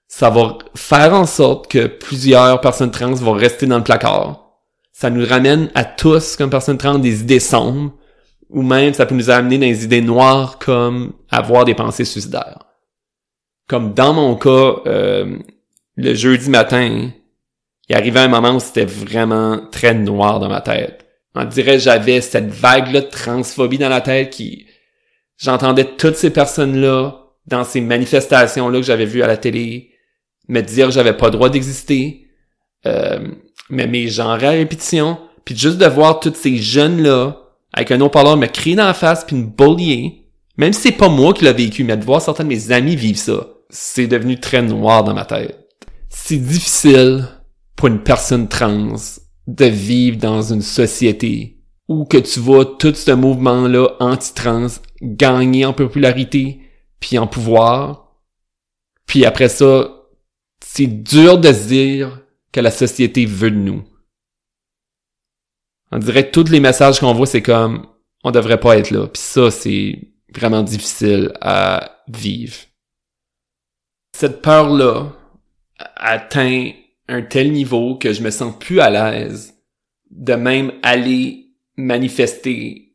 Ça 0.07 0.31
va 0.31 0.57
faire 0.75 1.13
en 1.13 1.27
sorte 1.27 1.71
que 1.71 1.85
plusieurs 1.85 2.59
personnes 2.59 2.89
trans 2.89 3.13
vont 3.13 3.33
rester 3.33 3.67
dans 3.67 3.77
le 3.77 3.83
placard. 3.83 4.57
Ça 4.91 5.11
nous 5.11 5.25
ramène 5.25 5.69
à 5.75 5.85
tous, 5.85 6.35
comme 6.35 6.49
personnes 6.49 6.79
trans, 6.79 6.97
des 6.97 7.21
idées 7.21 7.39
sombres, 7.39 7.93
ou 8.49 8.63
même 8.63 8.95
ça 8.95 9.05
peut 9.05 9.15
nous 9.15 9.29
amener 9.29 9.59
dans 9.59 9.67
des 9.67 9.83
idées 9.85 10.01
noires 10.01 10.57
comme 10.57 11.13
avoir 11.29 11.63
des 11.63 11.75
pensées 11.75 12.05
suicidaires. 12.05 12.63
Comme 13.67 13.93
dans 13.93 14.13
mon 14.13 14.35
cas, 14.35 14.81
euh, 14.87 15.37
le 15.95 16.13
jeudi 16.15 16.49
matin, 16.49 17.11
il 17.87 17.95
arrivait 17.95 18.21
un 18.21 18.27
moment 18.29 18.55
où 18.55 18.59
c'était 18.59 18.85
vraiment 18.85 19.59
très 19.71 19.93
noir 19.93 20.39
dans 20.39 20.49
ma 20.49 20.61
tête 20.61 21.05
on 21.35 21.45
dirait 21.45 21.79
j'avais 21.79 22.21
cette 22.21 22.49
vague-là 22.49 23.01
de 23.01 23.09
transphobie 23.09 23.77
dans 23.77 23.89
la 23.89 24.01
tête 24.01 24.29
qui... 24.29 24.67
J'entendais 25.37 25.85
toutes 25.85 26.17
ces 26.17 26.29
personnes-là 26.29 27.29
dans 27.47 27.63
ces 27.63 27.81
manifestations-là 27.81 28.79
que 28.79 28.85
j'avais 28.85 29.05
vues 29.05 29.23
à 29.23 29.27
la 29.27 29.37
télé 29.37 29.91
me 30.47 30.61
dire 30.61 30.87
que 30.87 30.93
j'avais 30.93 31.13
pas 31.13 31.27
le 31.27 31.31
droit 31.31 31.49
d'exister, 31.49 32.27
euh, 32.85 33.19
mais 33.69 33.87
mes 33.87 34.19
à 34.19 34.35
répétition, 34.35 35.17
puis 35.45 35.57
juste 35.57 35.77
de 35.77 35.85
voir 35.85 36.19
tous 36.19 36.33
ces 36.35 36.57
jeunes-là 36.57 37.37
avec 37.73 37.91
un 37.91 38.01
haut-parleur 38.01 38.37
me 38.37 38.47
crier 38.47 38.75
dans 38.75 38.85
la 38.85 38.93
face 38.93 39.23
puis 39.23 39.35
me 39.35 39.45
bullier, 39.45 40.25
même 40.57 40.73
si 40.73 40.81
c'est 40.81 40.91
pas 40.91 41.09
moi 41.09 41.33
qui 41.33 41.45
l'ai 41.45 41.53
vécu, 41.53 41.83
mais 41.83 41.95
de 41.95 42.03
voir 42.03 42.21
certains 42.21 42.43
de 42.43 42.49
mes 42.49 42.71
amis 42.71 42.95
vivre 42.95 43.17
ça, 43.17 43.47
c'est 43.69 44.07
devenu 44.07 44.39
très 44.39 44.61
noir 44.61 45.03
dans 45.03 45.13
ma 45.13 45.25
tête. 45.25 45.57
C'est 46.09 46.37
difficile 46.37 47.25
pour 47.77 47.87
une 47.87 48.03
personne 48.03 48.49
trans 48.49 48.95
de 49.47 49.65
vivre 49.65 50.17
dans 50.17 50.41
une 50.53 50.61
société 50.61 51.57
où 51.87 52.05
que 52.05 52.17
tu 52.17 52.39
vois 52.39 52.65
tout 52.65 52.93
ce 52.93 53.11
mouvement-là 53.11 53.95
anti-trans 53.99 54.67
gagner 55.01 55.65
en 55.65 55.73
popularité 55.73 56.61
puis 56.99 57.17
en 57.17 57.27
pouvoir. 57.27 58.21
Puis 59.05 59.25
après 59.25 59.49
ça, 59.49 59.89
c'est 60.63 60.87
dur 60.87 61.39
de 61.39 61.51
se 61.51 61.67
dire 61.67 62.21
que 62.51 62.59
la 62.59 62.71
société 62.71 63.25
veut 63.25 63.51
de 63.51 63.57
nous. 63.57 63.83
On 65.91 65.97
dirait 65.97 66.27
que 66.27 66.31
tous 66.31 66.49
les 66.49 66.59
messages 66.59 66.99
qu'on 66.99 67.13
voit, 67.13 67.25
c'est 67.25 67.41
comme 67.41 67.87
on 68.23 68.31
devrait 68.31 68.59
pas 68.59 68.77
être 68.77 68.91
là. 68.91 69.07
Puis 69.07 69.21
ça, 69.21 69.51
c'est 69.51 70.13
vraiment 70.33 70.63
difficile 70.63 71.33
à 71.41 72.03
vivre. 72.07 72.55
Cette 74.15 74.41
peur-là 74.41 75.11
atteint 75.95 76.71
un 77.11 77.21
tel 77.21 77.51
niveau 77.51 77.95
que 77.95 78.13
je 78.13 78.23
me 78.23 78.31
sens 78.31 78.53
plus 78.57 78.79
à 78.79 78.89
l'aise 78.89 79.53
de 80.09 80.33
même 80.33 80.71
aller 80.81 81.47
manifester 81.75 82.93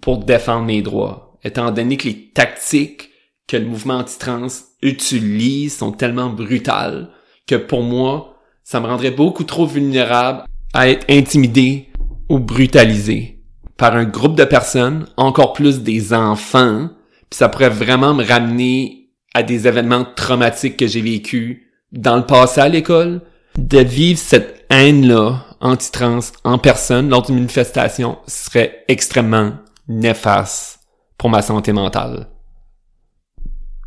pour 0.00 0.18
défendre 0.18 0.66
mes 0.66 0.82
droits, 0.82 1.38
étant 1.44 1.70
donné 1.70 1.96
que 1.96 2.08
les 2.08 2.30
tactiques 2.30 3.10
que 3.46 3.56
le 3.56 3.66
mouvement 3.66 3.98
anti-trans 3.98 4.48
utilise 4.82 5.76
sont 5.76 5.92
tellement 5.92 6.30
brutales 6.30 7.10
que 7.46 7.54
pour 7.54 7.82
moi, 7.82 8.36
ça 8.64 8.80
me 8.80 8.86
rendrait 8.86 9.10
beaucoup 9.10 9.44
trop 9.44 9.66
vulnérable 9.66 10.44
à 10.72 10.88
être 10.88 11.04
intimidé 11.08 11.88
ou 12.28 12.38
brutalisé 12.38 13.42
par 13.76 13.94
un 13.94 14.04
groupe 14.04 14.36
de 14.36 14.44
personnes, 14.44 15.06
encore 15.16 15.52
plus 15.52 15.82
des 15.82 16.12
enfants, 16.14 16.88
puis 17.30 17.38
ça 17.38 17.48
pourrait 17.48 17.68
vraiment 17.68 18.14
me 18.14 18.24
ramener 18.24 19.10
à 19.34 19.42
des 19.42 19.66
événements 19.66 20.06
traumatiques 20.16 20.76
que 20.76 20.86
j'ai 20.86 21.02
vécus 21.02 21.62
dans 21.92 22.16
le 22.16 22.24
passé 22.24 22.60
à 22.60 22.68
l'école, 22.68 23.20
de 23.58 23.78
vivre 23.78 24.18
cette 24.18 24.64
haine-là 24.70 25.44
anti-trans 25.60 26.20
en 26.44 26.58
personne 26.58 27.08
lors 27.08 27.22
d'une 27.22 27.36
manifestation 27.36 28.18
serait 28.26 28.84
extrêmement 28.88 29.54
néfaste 29.88 30.80
pour 31.18 31.30
ma 31.30 31.42
santé 31.42 31.72
mentale. 31.72 32.28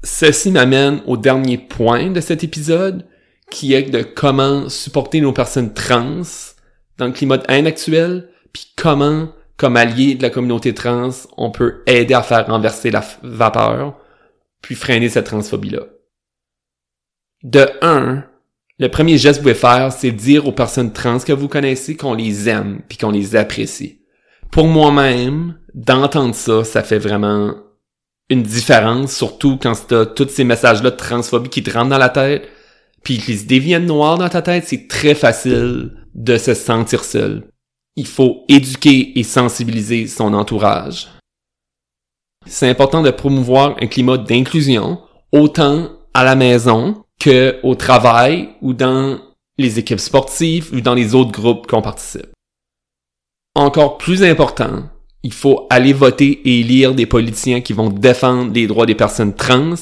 Ceci 0.03 0.51
m'amène 0.51 1.01
au 1.05 1.17
dernier 1.17 1.57
point 1.57 2.09
de 2.09 2.21
cet 2.21 2.43
épisode, 2.43 3.05
qui 3.51 3.73
est 3.73 3.89
de 3.89 4.03
comment 4.03 4.69
supporter 4.69 5.21
nos 5.21 5.33
personnes 5.33 5.73
trans 5.73 6.21
dans 6.97 7.07
le 7.07 7.11
climat 7.11 7.37
de 7.37 7.45
haine 7.49 7.67
actuel, 7.67 8.29
puis 8.53 8.73
comment, 8.75 9.29
comme 9.57 9.77
allié 9.77 10.15
de 10.15 10.23
la 10.23 10.29
communauté 10.29 10.73
trans, 10.73 11.11
on 11.37 11.51
peut 11.51 11.83
aider 11.85 12.13
à 12.13 12.23
faire 12.23 12.47
renverser 12.47 12.91
la 12.91 13.03
vapeur, 13.23 13.97
puis 14.61 14.75
freiner 14.75 15.09
cette 15.09 15.27
transphobie-là. 15.27 15.83
De 17.43 17.69
un, 17.81 18.23
le 18.79 18.89
premier 18.89 19.17
geste 19.17 19.39
que 19.39 19.43
vous 19.43 19.53
pouvez 19.53 19.59
faire, 19.59 19.91
c'est 19.91 20.11
dire 20.11 20.47
aux 20.47 20.51
personnes 20.51 20.93
trans 20.93 21.19
que 21.19 21.33
vous 21.33 21.47
connaissez 21.47 21.95
qu'on 21.97 22.13
les 22.13 22.47
aime 22.47 22.81
puis 22.87 22.97
qu'on 22.97 23.11
les 23.11 23.35
apprécie. 23.35 24.01
Pour 24.51 24.67
moi-même, 24.67 25.57
d'entendre 25.73 26.35
ça, 26.35 26.63
ça 26.63 26.83
fait 26.83 26.99
vraiment 26.99 27.55
une 28.29 28.43
différence, 28.43 29.15
surtout 29.15 29.57
quand 29.57 29.73
t'as 29.87 30.05
tous 30.05 30.29
ces 30.29 30.43
messages-là 30.43 30.91
de 30.91 30.95
transphobie 30.95 31.49
qui 31.49 31.63
te 31.63 31.71
rentrent 31.71 31.89
dans 31.89 31.97
la 31.97 32.09
tête, 32.09 32.47
puis 33.03 33.17
qui 33.17 33.37
se 33.37 33.47
deviennent 33.47 33.85
noirs 33.85 34.17
dans 34.17 34.29
ta 34.29 34.41
tête, 34.41 34.65
c'est 34.67 34.87
très 34.87 35.15
facile 35.15 35.93
de 36.13 36.37
se 36.37 36.53
sentir 36.53 37.03
seul. 37.03 37.47
Il 37.95 38.05
faut 38.05 38.43
éduquer 38.47 39.17
et 39.17 39.23
sensibiliser 39.23 40.07
son 40.07 40.33
entourage. 40.33 41.07
C'est 42.45 42.69
important 42.69 43.01
de 43.01 43.11
promouvoir 43.11 43.75
un 43.81 43.87
climat 43.87 44.17
d'inclusion, 44.17 45.01
autant 45.31 45.89
à 46.13 46.23
la 46.23 46.35
maison 46.35 47.03
que 47.19 47.59
au 47.63 47.75
travail 47.75 48.49
ou 48.61 48.73
dans 48.73 49.19
les 49.57 49.79
équipes 49.79 49.99
sportives 49.99 50.69
ou 50.73 50.81
dans 50.81 50.93
les 50.93 51.15
autres 51.15 51.31
groupes 51.31 51.67
qu'on 51.67 51.81
participe. 51.81 52.27
Encore 53.55 53.97
plus 53.97 54.23
important, 54.23 54.83
il 55.23 55.33
faut 55.33 55.65
aller 55.69 55.93
voter 55.93 56.41
et 56.45 56.59
élire 56.59 56.93
des 56.93 57.07
politiciens 57.07 57.61
qui 57.61 57.73
vont 57.73 57.89
défendre 57.89 58.53
les 58.53 58.67
droits 58.67 58.85
des 58.85 58.95
personnes 58.95 59.33
trans, 59.33 59.73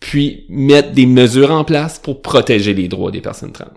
puis 0.00 0.44
mettre 0.48 0.92
des 0.92 1.06
mesures 1.06 1.50
en 1.50 1.64
place 1.64 1.98
pour 1.98 2.20
protéger 2.20 2.74
les 2.74 2.88
droits 2.88 3.10
des 3.10 3.22
personnes 3.22 3.52
trans. 3.52 3.72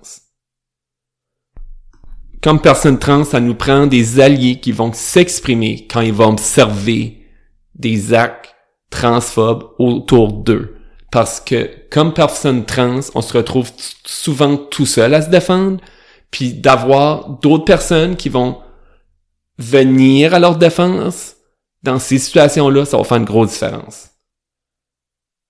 Comme 2.41 2.61
personnes 2.61 2.99
trans, 2.99 3.23
ça 3.23 3.39
nous 3.39 3.55
prend 3.55 3.87
des 3.87 4.19
alliés 4.19 4.59
qui 4.59 4.71
vont 4.71 4.91
s'exprimer 4.93 5.87
quand 5.89 6.01
ils 6.01 6.13
vont 6.13 6.29
observer 6.29 7.25
des 7.73 8.13
actes 8.13 8.55
transphobes 8.89 9.71
autour 9.79 10.33
d'eux. 10.33 10.75
Parce 11.11 11.39
que 11.39 11.69
comme 11.89 12.13
personne 12.13 12.65
trans, 12.65 12.99
on 13.13 13.21
se 13.21 13.37
retrouve 13.37 13.71
souvent 14.05 14.57
tout 14.57 14.85
seul 14.85 15.13
à 15.13 15.21
se 15.21 15.29
défendre, 15.29 15.79
puis 16.31 16.53
d'avoir 16.53 17.29
d'autres 17.29 17.65
personnes 17.65 18.15
qui 18.15 18.29
vont 18.29 18.57
venir 19.57 20.33
à 20.33 20.39
leur 20.39 20.57
défense, 20.57 21.35
dans 21.83 21.99
ces 21.99 22.17
situations-là, 22.17 22.85
ça 22.85 22.97
va 22.97 23.03
faire 23.03 23.17
une 23.17 23.25
grosse 23.25 23.51
différence. 23.51 24.09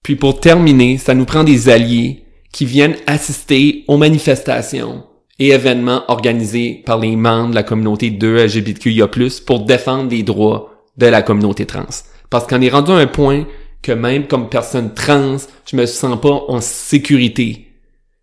Puis 0.03 0.15
pour 0.15 0.39
terminer, 0.39 0.97
ça 0.99 1.15
nous 1.15 1.25
prend 1.25 1.43
des 1.43 1.69
alliés 1.69 2.25
qui 2.51 2.65
viennent 2.65 2.97
assister 3.07 3.83
aux 3.87 3.97
manifestations 3.97 5.03
et 5.39 5.49
événements 5.49 6.03
organisés 6.07 6.83
par 6.85 6.99
les 6.99 7.15
membres 7.15 7.49
de 7.49 7.55
la 7.55 7.63
communauté 7.63 8.11
2 8.11 8.45
LGBTQIA+, 8.45 9.07
pour 9.45 9.65
défendre 9.65 10.11
les 10.11 10.23
droits 10.23 10.71
de 10.97 11.07
la 11.07 11.21
communauté 11.21 11.65
trans. 11.65 11.85
Parce 12.29 12.47
qu'on 12.47 12.61
est 12.61 12.69
rendu 12.69 12.91
à 12.91 12.95
un 12.95 13.07
point 13.07 13.45
que 13.85 13.91
même 13.91 14.25
comme 14.25 14.49
personne 14.49 14.95
trans, 14.95 15.37
je 15.69 15.75
me 15.75 15.85
sens 15.85 16.19
pas 16.19 16.43
en 16.47 16.59
sécurité. 16.59 17.71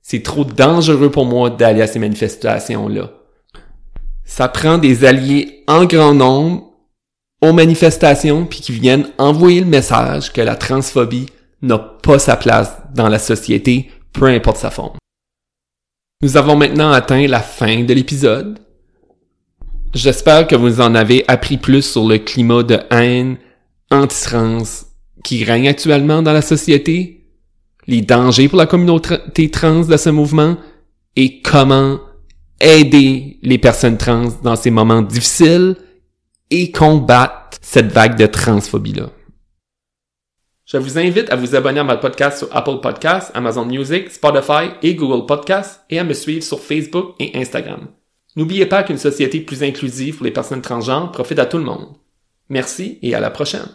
C'est 0.03 0.25
trop 0.25 0.45
dangereux 0.45 1.11
pour 1.11 1.25
moi 1.25 1.51
d'aller 1.51 1.83
à 1.83 1.87
ces 1.87 2.01
manifestations-là. 2.01 3.13
Ça 4.25 4.49
prend 4.49 4.79
des 4.79 5.05
alliés 5.05 5.63
en 5.69 5.85
grand 5.85 6.15
nombre 6.15 6.69
aux 7.41 7.53
manifestations 7.53 8.45
puis 8.45 8.61
qui 8.61 8.73
viennent 8.73 9.09
envoyer 9.19 9.61
le 9.61 9.67
message 9.67 10.33
que 10.33 10.41
la 10.41 10.57
transphobie 10.57 11.27
n'a 11.63 11.79
pas 11.79 12.19
sa 12.19 12.37
place 12.37 12.73
dans 12.93 13.09
la 13.09 13.21
société, 13.21 13.89
peu 14.13 14.27
importe 14.27 14.57
sa 14.57 14.71
forme. 14.73 14.97
Nous 16.23 16.37
avons 16.37 16.57
maintenant 16.57 16.91
atteint 16.91 17.29
la 17.29 17.41
fin 17.41 17.85
de 17.85 17.95
l'épisode. 17.95 18.59
J'espère 19.95 20.49
que 20.49 20.57
vous 20.57 20.81
en 20.81 20.97
avez 20.97 21.25
appris 21.29 21.57
plus 21.57 21.83
sur 21.83 22.09
le 22.09 22.19
climat 22.19 22.65
de 22.65 22.81
haine 22.91 23.37
anti-trans 23.93 24.92
qui 25.23 25.45
règne 25.45 25.69
actuellement 25.69 26.23
dans 26.23 26.33
la 26.33 26.43
société, 26.43 27.25
les 27.87 28.01
dangers 28.01 28.49
pour 28.49 28.59
la 28.59 28.67
communauté 28.67 29.51
trans 29.51 29.85
de 29.85 29.97
ce 29.97 30.11
mouvement 30.11 30.57
et 31.17 31.43
comment 31.43 32.01
aider 32.61 33.39
les 33.43 33.59
personnes 33.59 33.99
trans 33.99 34.29
dans 34.43 34.57
ces 34.57 34.71
moments 34.71 35.03
difficiles 35.03 35.77
et 36.51 36.71
combattre 36.71 37.59
cette 37.61 37.93
vague 37.93 38.17
de 38.17 38.27
transphobie-là. 38.27 39.11
Je 40.65 40.79
vous 40.79 40.99
invite 40.99 41.31
à 41.31 41.37
vous 41.37 41.55
abonner 41.55 41.81
à 41.81 41.85
mon 41.85 41.99
podcast 41.99 42.39
sur 42.39 42.57
Apple 42.57 42.81
Podcasts, 42.81 43.31
Amazon 43.35 43.67
Music, 43.67 44.11
Spotify 44.11 44.71
et 44.83 44.95
Google 44.95 45.27
Podcasts 45.27 45.81
et 45.91 45.99
à 45.99 46.05
me 46.05 46.15
suivre 46.15 46.43
sur 46.43 46.61
Facebook 46.61 47.15
et 47.19 47.37
Instagram. 47.37 47.89
N'oubliez 48.37 48.67
pas 48.67 48.83
qu'une 48.83 48.97
société 48.97 49.41
plus 49.41 49.63
inclusive 49.63 50.17
pour 50.17 50.25
les 50.25 50.31
personnes 50.31 50.63
transgenres 50.63 51.13
profite 51.13 51.39
à 51.39 51.47
tout 51.47 51.59
le 51.59 51.65
monde. 51.65 51.89
Merci 52.49 52.99
et 53.03 53.15
à 53.15 53.21
la 53.21 53.31
prochaine. 53.31 53.69